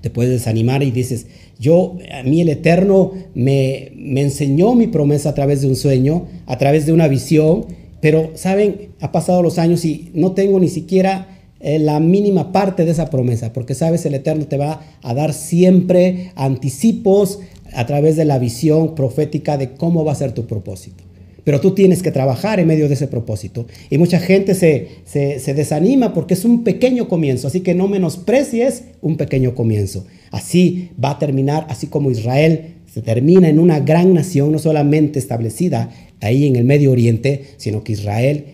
[0.00, 1.26] te puedes desanimar y dices,
[1.58, 6.26] yo, a mí el Eterno me, me enseñó mi promesa a través de un sueño,
[6.46, 7.66] a través de una visión,
[8.00, 8.88] pero, ¿saben?
[9.00, 13.10] Ha pasado los años y no tengo ni siquiera eh, la mínima parte de esa
[13.10, 14.06] promesa, porque, ¿sabes?
[14.06, 17.40] El Eterno te va a dar siempre anticipos
[17.74, 21.04] a través de la visión profética de cómo va a ser tu propósito.
[21.50, 23.66] Pero tú tienes que trabajar en medio de ese propósito.
[23.90, 27.48] Y mucha gente se, se, desanima porque es un pequeño comienzo.
[27.48, 30.06] Así que no menosprecies un pequeño comienzo.
[30.30, 35.18] Así va a terminar, así como Israel se termina en una gran nación, no solamente
[35.18, 35.90] establecida
[36.20, 38.44] ahí en el Medio Oriente, sino que Israel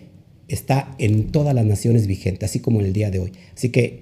[0.47, 3.31] está en todas las naciones vigentes, así como en el día de hoy.
[3.55, 3.99] Así que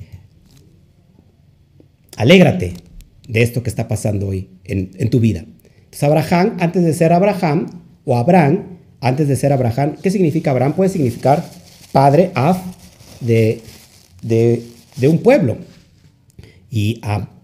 [2.16, 2.76] alégrate
[3.28, 5.40] de esto que está pasando hoy en, en tu vida.
[5.84, 8.75] Entonces Abraham, antes de ser Abraham o Abraham,
[9.06, 9.98] antes de ser Abraham.
[10.02, 10.74] ¿Qué significa Abraham?
[10.74, 11.46] Puede significar
[11.92, 12.58] padre, af,
[13.22, 13.62] de,
[14.24, 15.58] de, un pueblo.
[16.72, 17.00] Y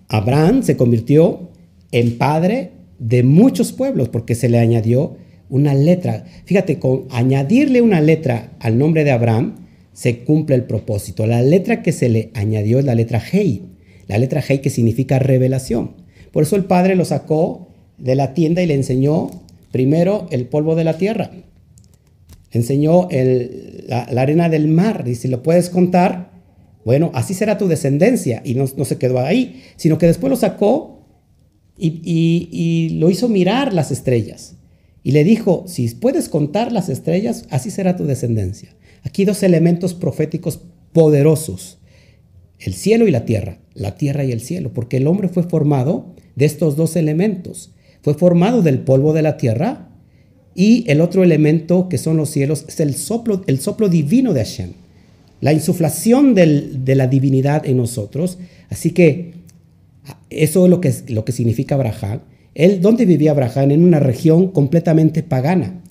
[0.08, 1.52] Abraham se convirtió
[1.92, 5.18] en padre de muchos pueblos porque se le añadió
[5.50, 6.26] una letra.
[6.46, 11.28] Fíjate, con añadirle una letra al nombre de Abraham se cumple el propósito.
[11.28, 13.62] La letra que se le añadió es la letra Hei.
[14.08, 15.92] La letra Hei que significa revelación.
[16.32, 17.68] Por eso el padre lo sacó
[18.00, 19.30] de la tienda y le enseñó
[19.72, 21.32] Primero, el polvo de la tierra.
[22.52, 23.08] Enseñó
[23.88, 25.04] la, arena del mar.
[25.08, 26.32] Y si lo puedes contar,
[26.86, 28.42] bueno, así será tu descendencia.
[28.46, 31.06] Y no, se quedó ahí, sino que después lo sacó
[31.78, 32.02] y,
[32.52, 34.56] y lo hizo mirar las estrellas.
[35.04, 38.76] Y le dijo, si puedes contar las estrellas, así será tu descendencia.
[39.04, 40.62] Aquí dos elementos proféticos
[40.94, 41.80] poderosos.
[42.60, 43.60] El cielo y la tierra.
[43.74, 44.74] La tierra y el cielo.
[44.74, 49.38] Porque el hombre fue formado de estos dos elementos fue formado del polvo de la
[49.38, 49.90] tierra
[50.54, 54.44] y el otro elemento que son los cielos es el soplo, el soplo divino de
[54.44, 54.72] Hashem,
[55.40, 58.38] la insuflación de la divinidad en nosotros.
[58.70, 59.34] Así que
[60.30, 62.22] eso es lo que, lo que significa Abraham.
[62.54, 63.72] Él, ¿dónde vivía Abraham?
[63.72, 65.82] En una región completamente pagana,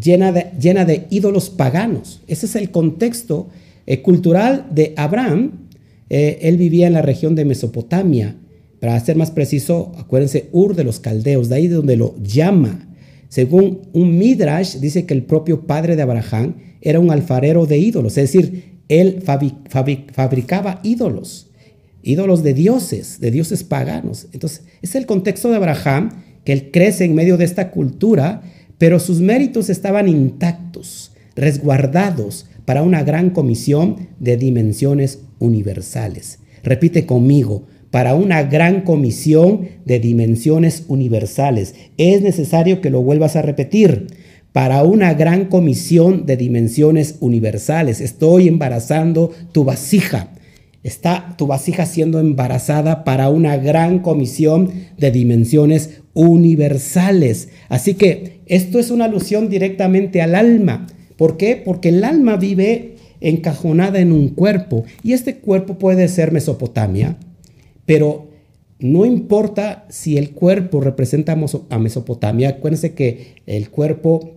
[0.00, 2.22] llena de, llena de ídolos paganos.
[2.28, 3.48] Ese es el contexto
[3.86, 5.66] eh, cultural de Abraham.
[6.08, 8.36] Eh, él vivía en la región de Mesopotamia,
[8.80, 12.87] para ser más preciso, acuérdense, Ur de los caldeos, de ahí de donde lo llama
[13.28, 18.16] Según un Midrash, dice que el propio padre de Abraham era un alfarero de ídolos,
[18.16, 21.50] es decir, él fabricaba ídolos,
[22.02, 24.28] ídolos de dioses, de dioses paganos.
[24.32, 26.10] Entonces, es el contexto de Abraham,
[26.44, 28.42] que él crece en medio de esta cultura,
[28.78, 36.38] pero sus méritos estaban intactos, resguardados para una gran comisión de dimensiones universales.
[36.62, 41.74] Repite conmigo, para una gran comisión de dimensiones universales.
[41.96, 44.06] Es necesario que lo vuelvas a repetir.
[44.52, 48.00] Para una gran comisión de dimensiones universales.
[48.00, 50.30] Estoy embarazando tu vasija.
[50.82, 57.50] Está tu vasija siendo embarazada para una gran comisión de dimensiones universales.
[57.68, 60.86] Así que esto es una alusión directamente al alma.
[61.16, 61.60] ¿Por qué?
[61.62, 67.16] Porque el alma vive encajonada en un cuerpo y este cuerpo puede ser Mesopotamia,
[67.88, 68.28] pero
[68.80, 71.32] no importa si el cuerpo representa
[71.70, 74.34] a Mesopotamia, acuérdense que el cuerpo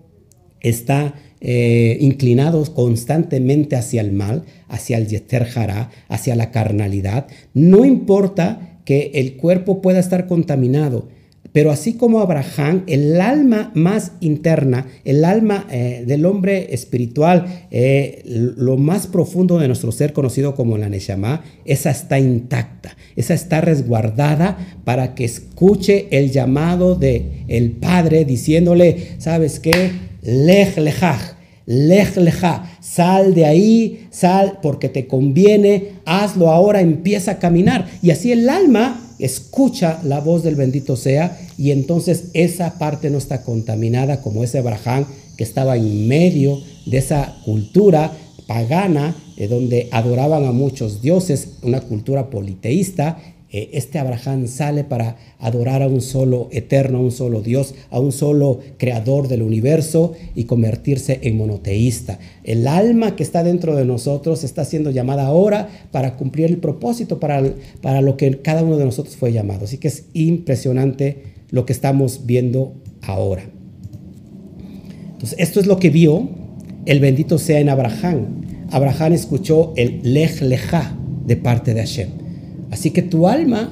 [0.62, 5.48] está eh, inclinado constantemente hacia el mal, hacia el yeter
[6.08, 7.28] hacia la carnalidad.
[7.54, 11.10] No importa que el cuerpo pueda estar contaminado,
[11.54, 18.22] pero así como Abraham, el alma más interna, el alma eh, del hombre espiritual, eh,
[18.26, 23.60] lo más profundo de nuestro ser conocido como la Neshama, esa está intacta, esa está
[23.60, 29.92] resguardada para que escuche el llamado de el Padre diciéndole, ¿sabes qué?
[30.22, 31.36] Lej lejaj,
[31.66, 37.88] lej lejaj, sal de ahí, sal porque te conviene, hazlo ahora, empieza a caminar.
[38.02, 43.18] Y así el alma escucha la voz del bendito sea y entonces esa parte no
[43.18, 45.06] está contaminada como ese Abraham
[45.38, 48.12] que estaba en medio de esa cultura
[48.48, 53.18] pagana eh, donde adoraban a muchos dioses, una cultura politeísta
[53.52, 58.00] eh, este Abraham sale para adorar a un solo eterno, a un solo Dios, a
[58.00, 62.20] un solo creador del universo y convertirse en monoteísta.
[62.44, 67.20] El alma que está dentro de nosotros está siendo llamada ahora para cumplir el propósito
[67.20, 67.44] para,
[67.82, 69.66] para lo que cada uno de nosotros fue llamado.
[69.66, 73.44] Así que es impresionante lo que estamos viendo ahora.
[75.12, 76.30] Entonces, esto es lo que vio
[76.86, 78.46] el bendito sea en Abraham.
[78.72, 80.96] Abraham escuchó el lej leja
[81.26, 82.21] de parte de Hashem.
[82.72, 83.70] Así que tu alma,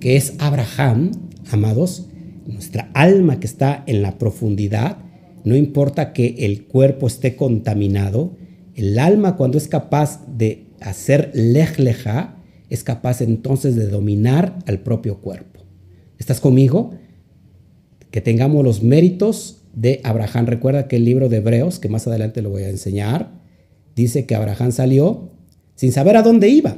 [0.00, 1.12] que es Abraham,
[1.52, 2.06] amados,
[2.46, 4.98] nuestra alma que está en la profundidad,
[5.44, 8.36] no importa que el cuerpo esté contaminado,
[8.74, 12.36] el alma cuando es capaz de hacer lejleja,
[12.70, 15.60] es capaz entonces de dominar al propio cuerpo.
[16.18, 16.92] ¿Estás conmigo?
[18.10, 20.46] Que tengamos los méritos de Abraham.
[20.46, 23.32] Recuerda que el libro de Hebreos, que más adelante lo voy a enseñar,
[23.96, 25.30] dice que Abraham salió
[25.74, 26.76] sin saber a dónde iba.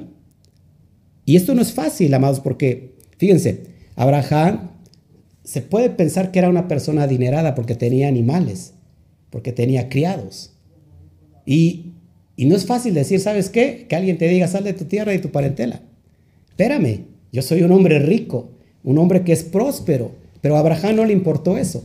[1.25, 3.64] Y esto no es fácil, amados, porque fíjense,
[3.97, 4.70] Abraham
[5.45, 8.75] se puede pensar que era una persona adinerada porque tenía animales,
[9.31, 10.53] porque tenía criados.
[11.45, 11.93] Y,
[12.37, 13.87] y no es fácil decir, ¿sabes qué?
[13.89, 15.83] Que alguien te diga, sal de tu tierra y tu parentela.
[16.49, 18.51] Espérame, yo soy un hombre rico,
[18.85, 21.85] un hombre que es próspero, pero a Abraham no le importó eso.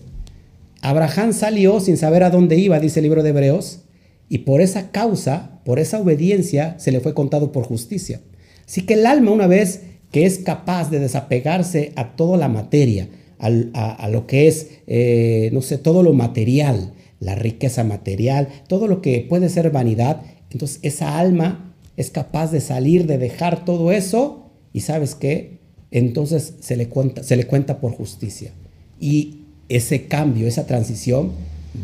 [0.81, 3.81] Abraham salió sin saber a dónde iba, dice el libro de Hebreos,
[4.29, 8.21] y por esa causa, por esa obediencia, se le fue contado por justicia.
[8.67, 13.09] Así que el alma, una vez que es capaz de desapegarse a toda la materia,
[13.39, 19.01] a, lo que es, eh, no sé, todo lo material, la riqueza material, todo lo
[19.01, 24.49] que puede ser vanidad, entonces esa alma es capaz de salir, de dejar todo eso
[24.73, 25.59] y sabes qué,
[25.91, 28.51] entonces se le cuenta, se le cuenta por justicia.
[28.99, 31.31] Y ese cambio, esa transición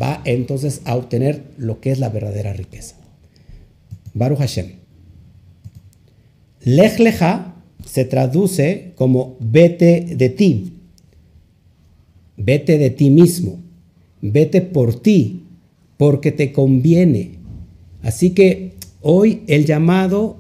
[0.01, 2.95] va entonces a obtener lo que es la verdadera riqueza.
[4.13, 4.82] Baruch Hashem.
[6.64, 6.97] Lej
[7.86, 10.74] se traduce como vete de ti,
[12.38, 13.59] vete de ti mismo,
[14.22, 15.43] vete por ti,
[15.97, 17.39] porque te conviene.
[18.01, 20.38] Así que hoy el llamado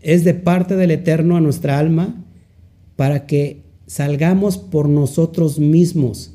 [0.00, 2.24] es de parte del Eterno a nuestra alma
[2.96, 6.31] para que salgamos por nosotros mismos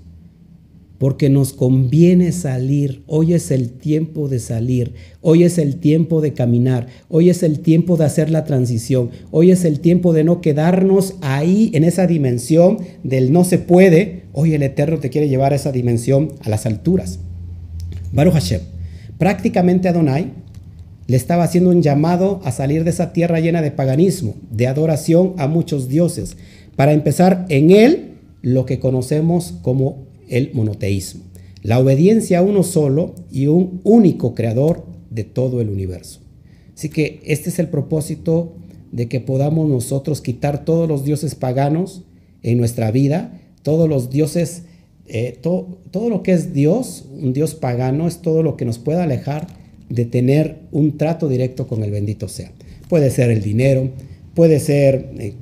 [0.97, 3.03] porque nos conviene salir.
[3.07, 7.59] Hoy es el tiempo de salir, hoy es el tiempo de caminar, hoy es el
[7.59, 12.07] tiempo de hacer la transición, hoy es el tiempo de no quedarnos ahí en esa
[12.07, 14.23] dimensión del no se puede.
[14.33, 17.19] Hoy el Eterno te quiere llevar a esa dimensión a las alturas.
[18.11, 18.61] Baruch Hashem,
[19.17, 20.31] prácticamente Adonai
[21.07, 25.33] le estaba haciendo un llamado a salir de esa tierra llena de paganismo, de adoración
[25.37, 26.35] a muchos dioses,
[26.75, 31.23] para empezar en él lo que conocemos como el monoteísmo,
[31.63, 36.21] la obediencia a uno solo y un único creador de todo el universo.
[36.75, 38.55] Así que este es el propósito
[38.91, 42.03] de que podamos nosotros quitar todos los dioses paganos
[42.43, 44.63] en nuestra vida, todos los dioses
[45.09, 49.03] eh, todo lo que es Dios, un Dios pagano, es todo lo que nos pueda
[49.03, 49.47] alejar
[49.89, 52.51] de tener un trato directo con el bendito sea.
[52.89, 53.89] Puede ser el dinero,
[54.34, 55.34] puede ser eh,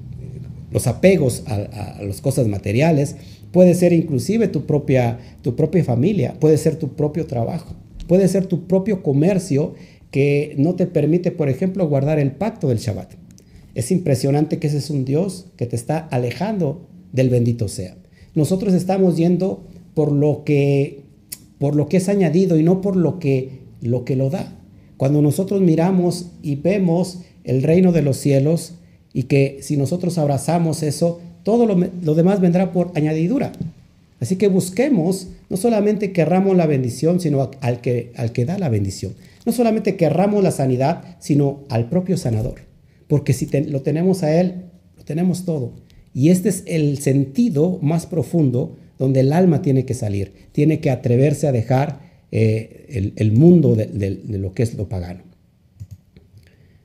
[0.71, 3.15] los apegos a, las cosas materiales,
[3.55, 7.73] puede ser inclusive tu propia, tu propia familia, puede ser tu propio trabajo,
[8.05, 9.75] puede ser tu propio comercio
[10.11, 13.13] que no te permite, por ejemplo, guardar el pacto del Shabbat.
[13.73, 17.95] Es impresionante que ese es un Dios que te está alejando del bendito sea.
[18.33, 21.03] Nosotros estamos yendo por lo que,
[21.57, 24.59] por lo que es añadido y no por lo que, lo que lo da.
[24.97, 28.73] Cuando nosotros miramos y vemos el reino de los cielos
[29.13, 33.51] y que si nosotros abrazamos eso, todo lo, demás vendrá por añadidura.
[34.19, 38.67] Así que busquemos, no solamente querramos la bendición, sino al que, al que da la
[38.67, 39.13] bendición.
[39.45, 42.61] No solamente querramos la sanidad, sino al propio sanador.
[43.07, 44.63] Porque si lo tenemos a Él,
[44.97, 45.73] lo tenemos todo.
[46.15, 50.89] Y este es el sentido más profundo donde el alma tiene que salir, tiene que
[50.89, 51.99] atreverse a dejar
[52.31, 55.21] eh, el, mundo de, lo que es lo pagano.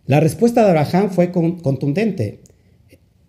[0.05, 2.41] La respuesta de Abraham fue contundente.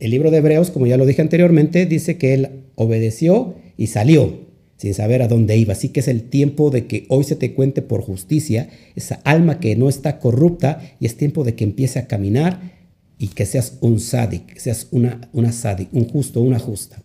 [0.02, 4.49] El libro de Hebreos, como ya lo dije anteriormente, dice que él obedeció y salió
[4.76, 5.74] sin saber a dónde iba.
[5.74, 9.60] Así que es el tiempo de que hoy se te cuente por justicia esa alma
[9.60, 12.60] que no está corrupta y es tiempo de que empiece a caminar
[13.20, 15.54] y que seas un sádic, que seas una, una
[15.91, 17.04] un justo, una justa.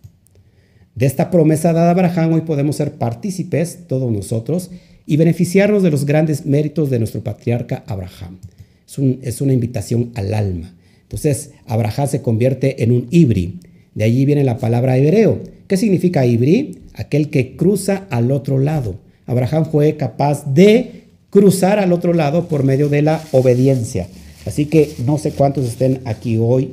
[0.95, 4.71] De esta promesa dada a Abraham hoy podemos ser partícipes, todos nosotros,
[5.05, 8.39] y beneficiarnos de los grandes méritos de nuestro patriarca Abraham.
[8.87, 10.73] Es, es una invitación al alma.
[11.07, 13.59] Entonces, Abraham se convierte en un ibri.
[13.95, 15.41] De allí viene la palabra hebreo.
[15.67, 16.79] ¿Qué significa ibri?
[16.93, 18.95] Aquel que cruza al otro lado.
[19.25, 24.07] Abraham fue capaz de cruzar al otro lado por medio de la obediencia.
[24.45, 26.71] Así que no sé cuántos estén aquí hoy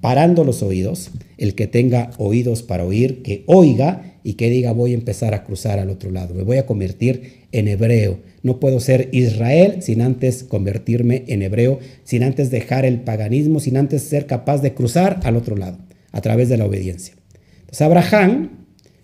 [0.00, 1.10] parando los oídos.
[1.38, 5.44] El que tenga oídos para oír, que oiga y que diga voy a empezar a
[5.44, 6.34] cruzar al otro lado.
[6.34, 8.18] Me voy a convertir en hebreo.
[8.42, 13.76] No puedo ser Israel sin antes convertirme en hebreo, sin antes dejar el paganismo, sin
[13.76, 15.78] antes ser capaz de cruzar al otro lado
[16.12, 17.14] a través de la obediencia.
[17.60, 18.50] Entonces Abraham,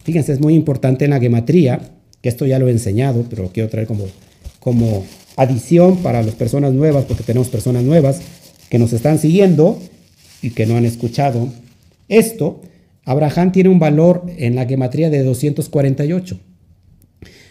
[0.02, 1.80] fíjense, es muy importante en la gematría,
[2.20, 4.06] que esto ya lo he enseñado, pero lo quiero traer como,
[4.58, 5.04] como
[5.36, 8.20] adición para las personas nuevas, porque tenemos personas nuevas
[8.70, 9.78] que nos están siguiendo
[10.42, 11.48] y que no han escuchado
[12.08, 12.62] esto.
[13.04, 16.40] Abraham tiene un valor en la gematría de 248.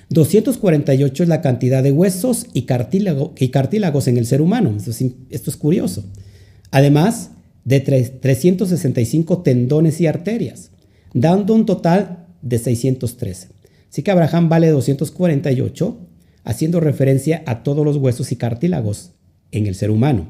[0.10, 4.74] 248 es la cantidad de huesos y, cartílagos en el ser humano.
[4.78, 6.06] Esto es, esto es curioso.
[6.72, 7.32] Además
[7.64, 10.72] de 365 tendones y arterias,
[11.14, 13.49] dando un total de 613.
[13.89, 15.97] Así que Abraham vale 248
[16.43, 19.14] haciendo referencia a todos los huesos y cartílagos
[19.51, 20.30] en el ser humano.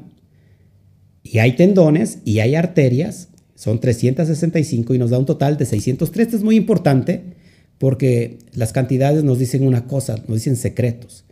[1.22, 6.26] Y hay tendones y hay arterias, son 365 y nos da un total de 603.
[6.26, 7.35] Esto es muy importante
[7.78, 11.24] porque las cantidades nos dicen una cosa, nos dicen secretos.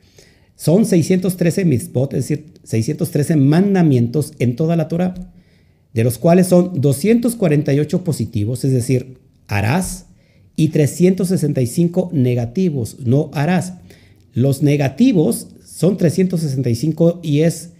[0.57, 5.15] Son 613 mitzvot, es decir, 613 mandamientos en toda la Torah,
[5.93, 9.19] de los cuales son 248 positivos, es decir,
[9.49, 10.07] harás,
[10.57, 13.75] y 365 negativos, no harás.
[14.33, 17.71] Los negativos son 365 y es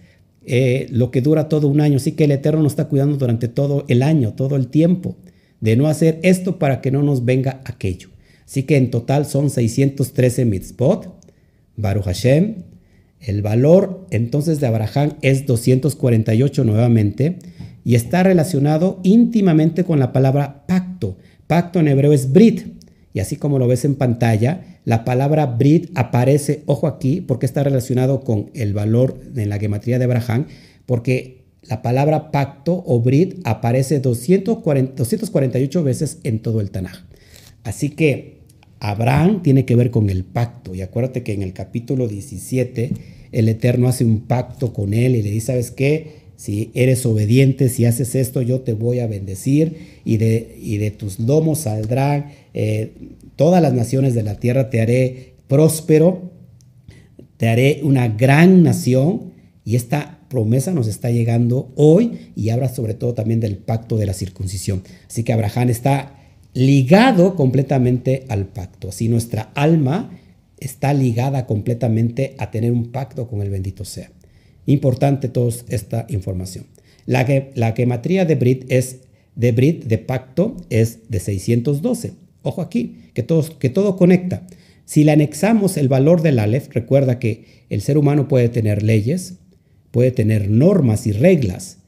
[0.45, 1.97] eh, lo que dura todo un año.
[1.97, 5.15] Así que el Eterno nos está cuidando durante todo el año, todo el tiempo,
[5.61, 8.09] de no hacer esto para que no nos venga aquello.
[8.45, 11.13] Así que en total son 613 mitzvot.
[11.75, 12.63] Baruch Hashem.
[13.19, 17.39] El valor entonces de Abraham es 248 nuevamente
[17.83, 21.17] y está relacionado íntimamente con la palabra pacto.
[21.47, 22.75] Pacto en hebreo es brit.
[23.13, 27.63] Y así como lo ves en pantalla, la palabra Brit aparece, ojo aquí, porque está
[27.63, 30.47] relacionado con el valor en la gematría de Abraham,
[30.85, 37.05] porque la palabra pacto o Brit aparece 248 veces en todo el Tanaj.
[37.63, 38.34] Así que
[38.79, 40.75] Abraham tiene que ver con el pacto.
[40.75, 42.91] Y acuérdate que en el capítulo 17
[43.31, 46.25] el Eterno hace un pacto con él y le dice, ¿sabes qué?
[46.37, 50.91] Si eres obediente, si haces esto, yo te voy a bendecir y de, y de
[50.91, 52.91] tus lomos saldrán eh,
[53.35, 56.31] todas las naciones de la tierra, te haré próspero,
[57.37, 59.33] te haré una gran nación.
[59.63, 64.05] Y esta promesa nos está llegando hoy y habla sobre todo también del pacto de
[64.05, 64.83] la circuncisión.
[65.07, 66.24] Así que Abraham está
[66.55, 68.89] ligado completamente al pacto.
[68.89, 70.17] Así nuestra alma
[70.57, 74.09] está ligada completamente a tener un pacto con el bendito sea.
[74.65, 76.65] Importante toda esta información.
[77.05, 79.01] La, la gematría de Brit es
[79.35, 82.13] de Brit de pacto es de 612.
[82.41, 84.47] Ojo aquí, que todo, que todo conecta.
[84.85, 89.39] Si le anexamos el valor del Aleph, recuerda que el ser humano puede tener leyes,
[89.91, 91.79] puede tener normas y reglas,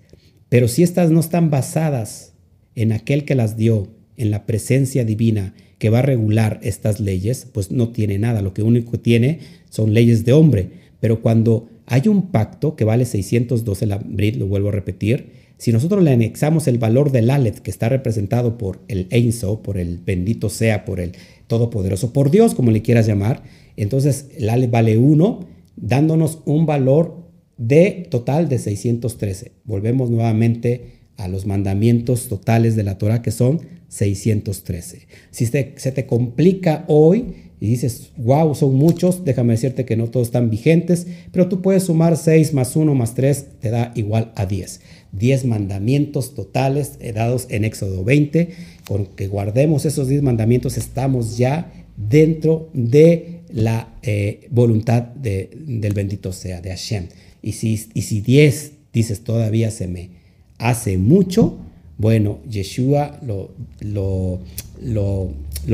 [0.50, 2.34] pero si estas no están basadas
[2.76, 7.48] en aquel que las dio, en la presencia divina que va a regular estas leyes,
[7.52, 8.42] pues no tiene nada.
[8.42, 9.40] Lo que único que tiene
[9.70, 10.70] son leyes de hombre.
[11.00, 16.04] Pero cuando hay un pacto que vale 612 la lo vuelvo a repetir, si nosotros
[16.04, 20.50] le anexamos el valor del Aleph, que está representado por el Einso, por el bendito
[20.50, 21.14] sea, por el
[21.48, 23.42] todopoderoso, por Dios, como le quieras llamar,
[23.76, 29.52] entonces el Aleph vale 1, dándonos un valor de total de 613.
[29.64, 35.08] Volvemos nuevamente a los mandamientos totales de la Torah que son 613.
[35.32, 40.28] Si se te complica hoy y dices, wow, son muchos, déjame decirte que no todos
[40.28, 44.46] están vigentes, pero tú puedes sumar 6 más 1 más 3, te da igual a
[44.46, 44.82] 10.
[45.14, 48.50] 10 mandamientos totales dados en Éxodo 20.
[48.88, 56.32] Con que guardemos esos 10 mandamientos estamos ya dentro de la eh, voluntad del bendito
[56.34, 57.08] sea, de Hashem.
[57.42, 60.10] Y si, y si 10 dices todavía se me
[60.58, 61.58] hace mucho,
[61.98, 64.52] bueno, Yeshua lo,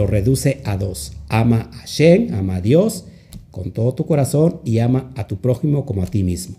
[0.08, 1.14] reduce a dos.
[1.28, 3.06] Ama a Hashem, ama a Dios
[3.52, 6.56] con todo tu corazón y ama a tu prójimo como a ti mismo.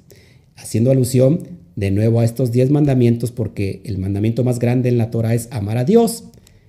[0.56, 5.10] Haciendo alusión de nuevo a estos diez mandamientos porque el mandamiento más grande en la
[5.10, 6.24] Torah es amar a Dios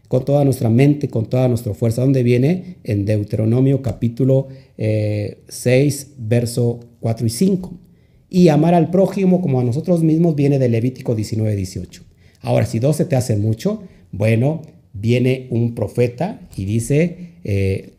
[0.08, 2.02] con toda nuestra mente, con toda nuestra fuerza.
[2.02, 2.78] ¿Dónde viene?
[2.86, 7.74] En Deuteronomio capítulo 6, eh, verso 4 y 5.
[8.30, 12.15] Y amar al prójimo como a nosotros mismos viene de Levítico 19, 18.
[12.46, 14.62] Ahora, si 12 te hace mucho, bueno,
[14.94, 17.94] viene un profeta y dice, eh,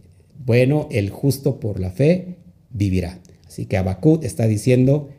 [0.44, 2.36] bueno, el justo por la fe
[2.70, 3.18] vivirá.
[3.46, 5.10] Así que Habacuc está diciendo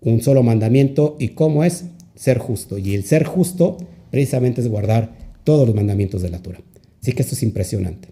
[0.00, 2.78] un solo mandamiento y cómo es ser justo.
[2.78, 3.78] Y el ser justo
[4.10, 6.60] precisamente es guardar todos los mandamientos de la Torah.
[7.00, 8.08] Así que esto es impresionante.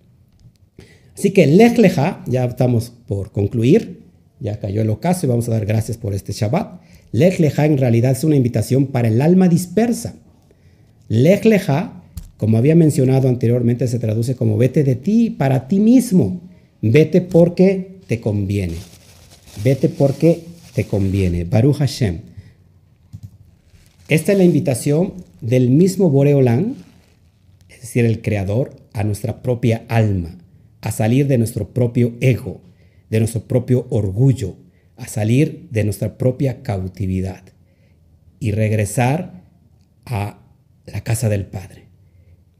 [1.15, 4.01] Así que Lech Leja, ya estamos por concluir,
[4.41, 6.81] ya cayó el ocaso y vamos a dar gracias por este Shabbat.
[7.13, 10.15] Lech Leja en realidad es una invitación para el alma dispersa.
[11.11, 12.05] Lech Leja,
[12.37, 16.41] como había mencionado anteriormente, se traduce como vete de ti para ti mismo.
[16.83, 18.77] Vete porque te conviene.
[19.65, 21.43] Vete porque te conviene.
[21.43, 22.21] Baruch Hashem.
[24.09, 26.77] Esta es la invitación del mismo Boreolán,
[27.69, 30.39] es decir, el Creador, a nuestra propia alma,
[30.81, 32.61] a salir de nuestro propio ego,
[33.11, 34.55] de nuestro propio orgullo,
[34.97, 37.43] a salir de nuestra propia cautividad
[38.39, 39.43] y regresar
[40.07, 40.40] a
[40.93, 41.85] la casa del Padre.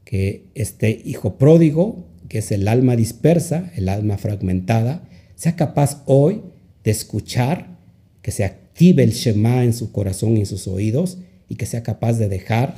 [0.05, 5.03] Que este hijo pródigo, que es el alma dispersa, el alma fragmentada,
[5.35, 6.41] sea capaz hoy
[6.83, 7.77] de escuchar
[8.21, 11.17] que se active el Shema en su corazón y en sus oídos
[11.49, 12.75] y que sea capaz de dejar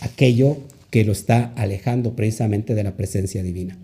[0.00, 0.58] aquello
[0.90, 3.78] que lo está alejando precisamente de la presencia divina.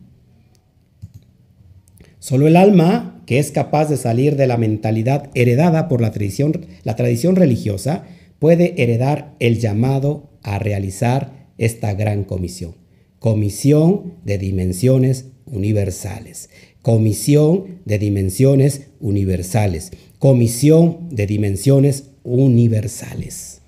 [2.19, 6.67] Solo el alma que es capaz de salir de la mentalidad heredada por la tradición,
[6.85, 8.05] la tradición religiosa
[8.39, 12.75] puede heredar el llamado a realizar esta gran comisión.
[13.19, 16.51] Comisión de dimensiones universales.
[16.83, 23.61] Comisión de dimensiones universales comisión de dimensiones universales.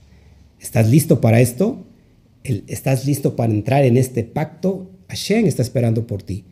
[0.60, 1.86] ¿Estás listo para esto?
[2.42, 4.90] ¿Estás listo para entrar en este pacto?
[5.08, 6.44] Hashem está esperando por ti.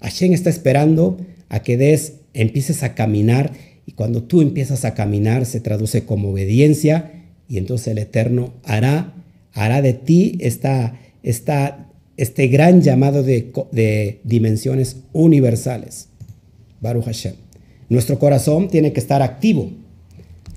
[0.00, 1.18] Hashem está esperando
[1.48, 3.52] a que des, empieces a caminar
[3.86, 9.14] y cuando tú empiezas a caminar se traduce como obediencia y entonces el Eterno hará,
[9.56, 16.08] hará de ti esta, este gran llamado de, de dimensiones universales.
[16.80, 17.34] Baruch Hashem.
[17.88, 19.70] Nuestro corazón tiene que estar activo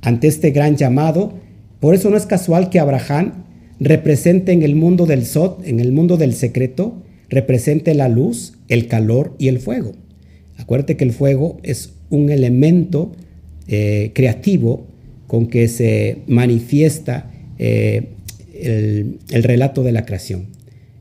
[0.02, 1.34] ante este gran llamado.
[1.80, 3.46] Por eso no es casual que Abraham
[3.80, 8.88] represente en el mundo del Sot, en el mundo del secreto, represente la luz, el
[8.88, 9.94] calor y el fuego.
[10.58, 13.14] Acuérdate que el fuego es un elemento
[13.68, 14.86] eh, creativo
[15.28, 18.10] con que se manifiesta eh,
[18.62, 20.48] el, el, relato de la creación,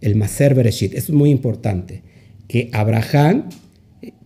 [0.01, 0.95] el Maser Bereshit.
[0.95, 2.03] Eso es muy importante,
[2.47, 3.49] que Abraham,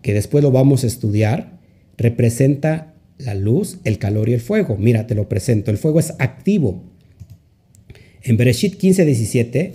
[0.03, 1.59] que después lo vamos a estudiar,
[1.97, 4.77] representa la luz, el calor y el fuego.
[4.77, 5.71] Mira, te lo presento.
[5.71, 6.83] El fuego es activo.
[8.23, 9.75] En Bereshit 15, 17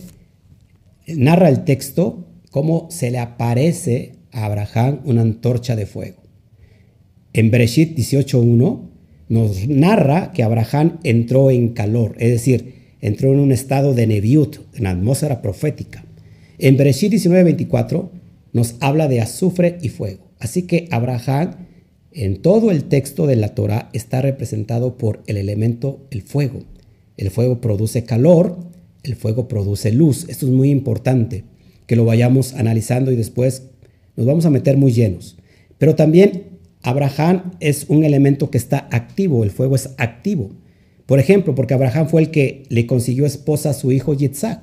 [1.16, 6.24] narra el texto cómo se le aparece a Abraham una antorcha de fuego.
[7.34, 8.82] En Bereshit 18.1
[9.30, 14.58] nos narra que Abraham entró en calor, es decir, entró en un estado de neviut,
[14.76, 16.04] en atmósfera profética.
[16.58, 18.10] En Bereshit 19.24
[18.54, 20.28] nos habla de azufre y fuego.
[20.40, 21.68] Así que Abraham
[22.12, 26.62] en todo el texto de la Torah está representado por el elemento el fuego.
[27.16, 28.58] El fuego produce calor,
[29.04, 30.26] el fuego produce luz.
[30.28, 31.44] Esto es muy importante
[31.86, 33.64] que lo vayamos analizando y después
[34.16, 35.38] nos vamos a meter muy llenos.
[35.78, 36.46] Pero también
[36.82, 40.50] Abraham es un elemento que está activo, el fuego es activo.
[41.08, 44.62] Por ejemplo, porque Abraham fue el que le consiguió esposa a su hijo Yitzhak.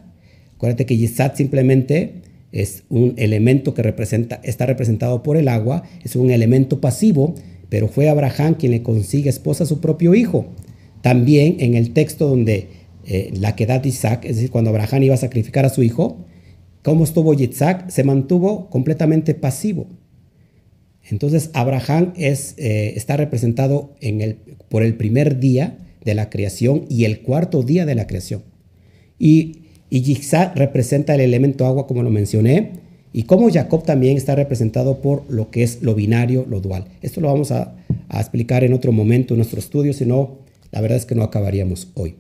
[0.55, 2.23] Acuérdate que Yitzhak simplemente
[2.53, 7.35] es un elemento que representa, está representado por el agua, es un elemento pasivo,
[7.71, 10.47] pero fue Abraham quien le consigue esposa a su propio hijo.
[11.01, 12.69] También en el texto donde
[13.07, 16.27] eh, la quedad de Isaac, es decir, cuando Abraham iba a sacrificar a su hijo,
[16.83, 17.89] ¿cómo estuvo Isaac?
[17.89, 19.87] Se mantuvo completamente pasivo.
[21.11, 23.95] Entonces Abraham es, eh, está representado
[24.69, 28.43] por el primer día de la creación y el cuarto día de la creación.
[29.18, 30.18] Y, y
[30.55, 32.85] representa el elemento agua, como lo mencioné,
[33.16, 36.86] y como Jacob también está representado por lo que es lo binario, lo dual.
[37.01, 37.76] Esto lo vamos a,
[38.10, 40.39] explicar en otro momento en nuestro estudio, si no,
[40.72, 42.16] la verdad es que no acabaríamos hoy.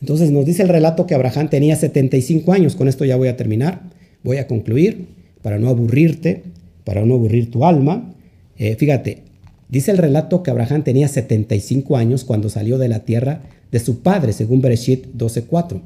[0.00, 2.76] Entonces nos dice el relato que Abraham tenía 75 años.
[2.76, 3.82] Con esto ya voy a terminar.
[4.22, 5.08] Voy a concluir
[5.42, 6.44] para no aburrirte,
[6.84, 8.14] para no aburrir tu alma.
[8.56, 9.22] Eh, fíjate,
[9.68, 14.00] dice el relato que Abraham tenía 75 años cuando salió de la tierra de su
[14.00, 15.80] padre, según Bereshit 12.4.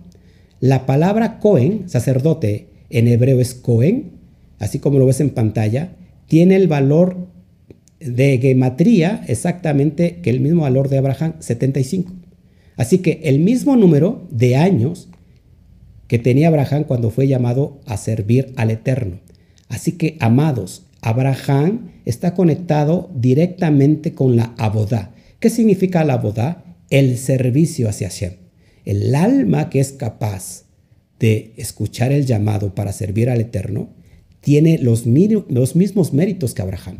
[0.60, 4.12] La palabra Cohen, sacerdote, en hebreo es Cohen,
[4.58, 5.96] así como lo ves en pantalla,
[6.28, 7.16] tiene el valor
[7.98, 12.12] de gematría exactamente que el mismo valor de Abraham, 75.
[12.76, 15.08] Así que el mismo número de años
[16.06, 19.20] que tenía Abraham cuando fue llamado a servir al Eterno.
[19.68, 25.14] Así que, amados, Abraham está conectado directamente con la abodá.
[25.38, 26.64] ¿Qué significa la abodá?
[26.88, 28.32] El servicio hacia Hashem.
[28.84, 30.64] El alma que es capaz
[31.20, 33.90] de escuchar el llamado para servir al Eterno
[34.40, 36.98] tiene los, mismos méritos que Abraham.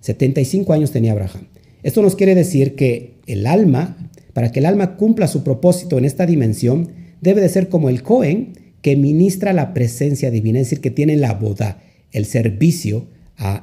[0.00, 1.48] 75 años tenía Abraham.
[1.82, 3.96] Esto nos quiere decir que el alma
[4.32, 6.90] para que el alma cumpla su propósito en esta dimensión,
[7.20, 11.16] debe de ser como el Cohen que ministra la presencia divina, es decir, que tiene
[11.16, 13.06] la boda, el servicio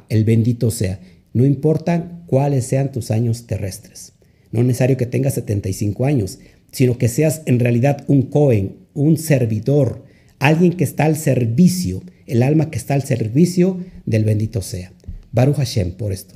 [0.10, 0.99] el bendito sea.
[1.34, 4.14] No importa cuáles sean tus años terrestres.
[4.51, 6.39] No es necesario que tengas 75 años,
[6.72, 10.03] sino que seas en realidad un Cohen, un servidor,
[10.39, 14.91] alguien que está al servicio, el alma que está al servicio del bendito sea.
[15.31, 16.35] Baruch Hashem por esto.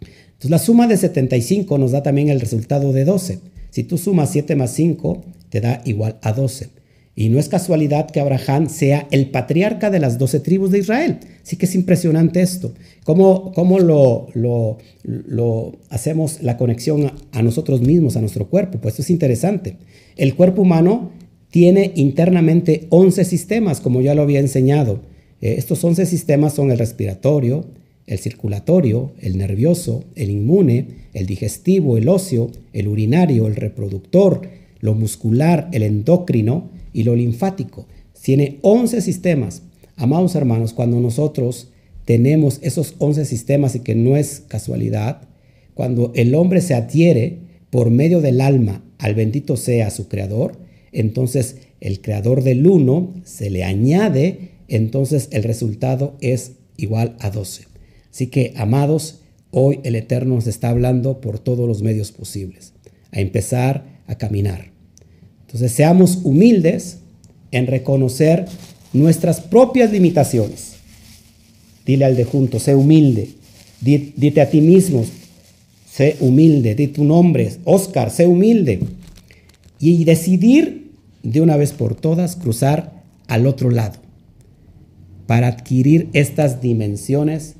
[0.00, 3.40] Entonces la suma de 75 nos da también el resultado de 12.
[3.70, 6.68] Si tú sumas 7 más 5, te da igual a 12.
[7.16, 11.18] Y no es casualidad que Abraham sea el patriarca de las 12 tribus de Israel.
[11.44, 12.74] Sí que es impresionante esto.
[13.04, 18.78] ¿Cómo, cómo lo, lo, lo, hacemos la conexión a, nosotros mismos, a nuestro cuerpo?
[18.80, 19.76] Pues esto es interesante.
[20.16, 21.10] El cuerpo humano
[21.50, 25.00] tiene internamente 11 sistemas, como ya lo había enseñado.
[25.40, 27.64] Eh, estos 11 sistemas son el respiratorio,
[28.08, 34.42] el circulatorio, el nervioso, el inmune, el digestivo, el óseo, el urinario, el reproductor,
[34.80, 37.86] lo muscular, el endocrino y lo linfático.
[38.22, 39.60] Tiene 11 sistemas.
[39.96, 41.68] Amados hermanos, cuando nosotros
[42.06, 45.28] tenemos esos 11 sistemas y que no es casualidad,
[45.74, 50.58] cuando el hombre se adhiere por medio del alma al bendito sea su creador,
[50.92, 57.64] entonces el creador del uno se le añade, entonces el resultado es igual a 12.
[58.10, 62.72] Así que, amados, hoy el Eterno nos está hablando por todos los medios posibles,
[63.10, 64.73] a empezar a caminar.
[65.54, 66.98] Entonces, seamos humildes
[67.52, 68.46] en reconocer
[68.92, 70.72] nuestras propias limitaciones.
[71.86, 73.28] Dile al de junto, sé humilde.
[73.80, 75.04] Dite a ti mismo,
[75.88, 76.74] sé humilde.
[76.74, 78.80] Di tu nombre, Oscar, sé humilde.
[79.78, 80.90] Y decidir
[81.22, 84.00] de una vez por todas cruzar al otro lado
[85.28, 87.54] para adquirir estas dimensiones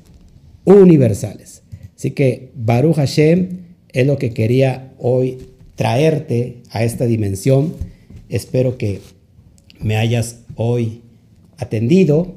[0.65, 1.63] universales.
[1.95, 3.59] Así que Baruch Hashem
[3.93, 5.37] es lo que quería hoy
[5.75, 7.73] traerte a esta dimensión.
[8.29, 9.01] Espero que
[9.79, 11.01] me hayas hoy
[11.57, 12.33] atendido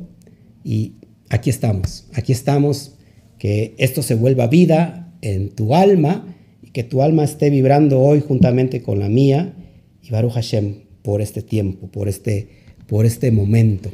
[0.65, 0.94] y
[1.28, 2.94] aquí estamos, aquí estamos,
[3.39, 8.20] que esto se vuelva vida en tu alma y que tu alma esté vibrando hoy
[8.20, 9.55] juntamente con la mía
[10.02, 12.48] y Baruch Hashem por este tiempo, por este,
[12.86, 13.90] por este momento.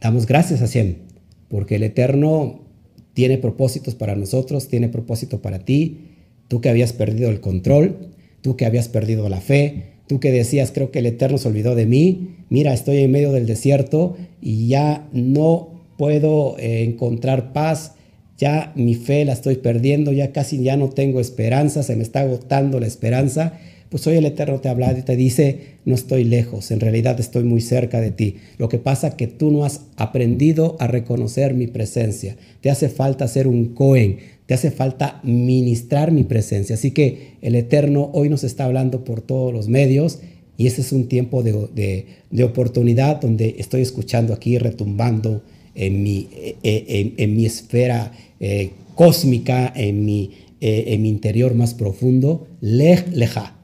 [0.00, 0.96] Damos gracias a Hashem
[1.48, 2.60] porque el Eterno
[3.14, 5.98] tiene propósitos para nosotros, tiene propósito para ti.
[6.48, 8.13] Tú que habías perdido el control,
[8.44, 11.74] tú que habías perdido la fe, tú que decías, creo que el Eterno se olvidó
[11.74, 17.92] de mí, mira, estoy en medio del desierto y ya no puedo eh, encontrar paz,
[18.36, 22.20] ya mi fe la estoy perdiendo, ya casi ya no tengo esperanza, se me está
[22.20, 23.58] agotando la esperanza
[23.94, 27.44] pues hoy el Eterno te habla y te dice, no estoy lejos, en realidad estoy
[27.44, 28.38] muy cerca de ti.
[28.58, 32.36] Lo que pasa que tú no has aprendido a reconocer mi presencia.
[32.60, 34.16] Te hace falta ser un Cohen,
[34.46, 36.74] te hace falta ministrar mi presencia.
[36.74, 40.18] Así que el Eterno hoy nos está hablando por todos los medios
[40.56, 45.42] y ese es un tiempo de, de, oportunidad donde estoy escuchando aquí retumbando
[45.74, 50.30] en mi, eh, eh, en, mi esfera eh, cósmica, en mi,
[50.60, 52.46] en mi interior más profundo.
[52.60, 53.56] Lej leja,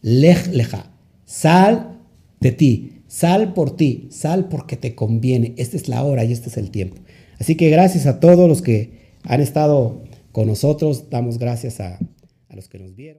[0.00, 0.90] lej leja,
[1.26, 1.98] sal
[2.40, 5.52] de ti, sal por ti, sal porque te conviene.
[5.58, 6.96] Esta es la hora y este es el tiempo.
[7.38, 8.90] Así que gracias a todos los que
[9.24, 11.10] han estado con nosotros.
[11.10, 11.98] Damos gracias a,
[12.54, 13.16] los que nos vieron.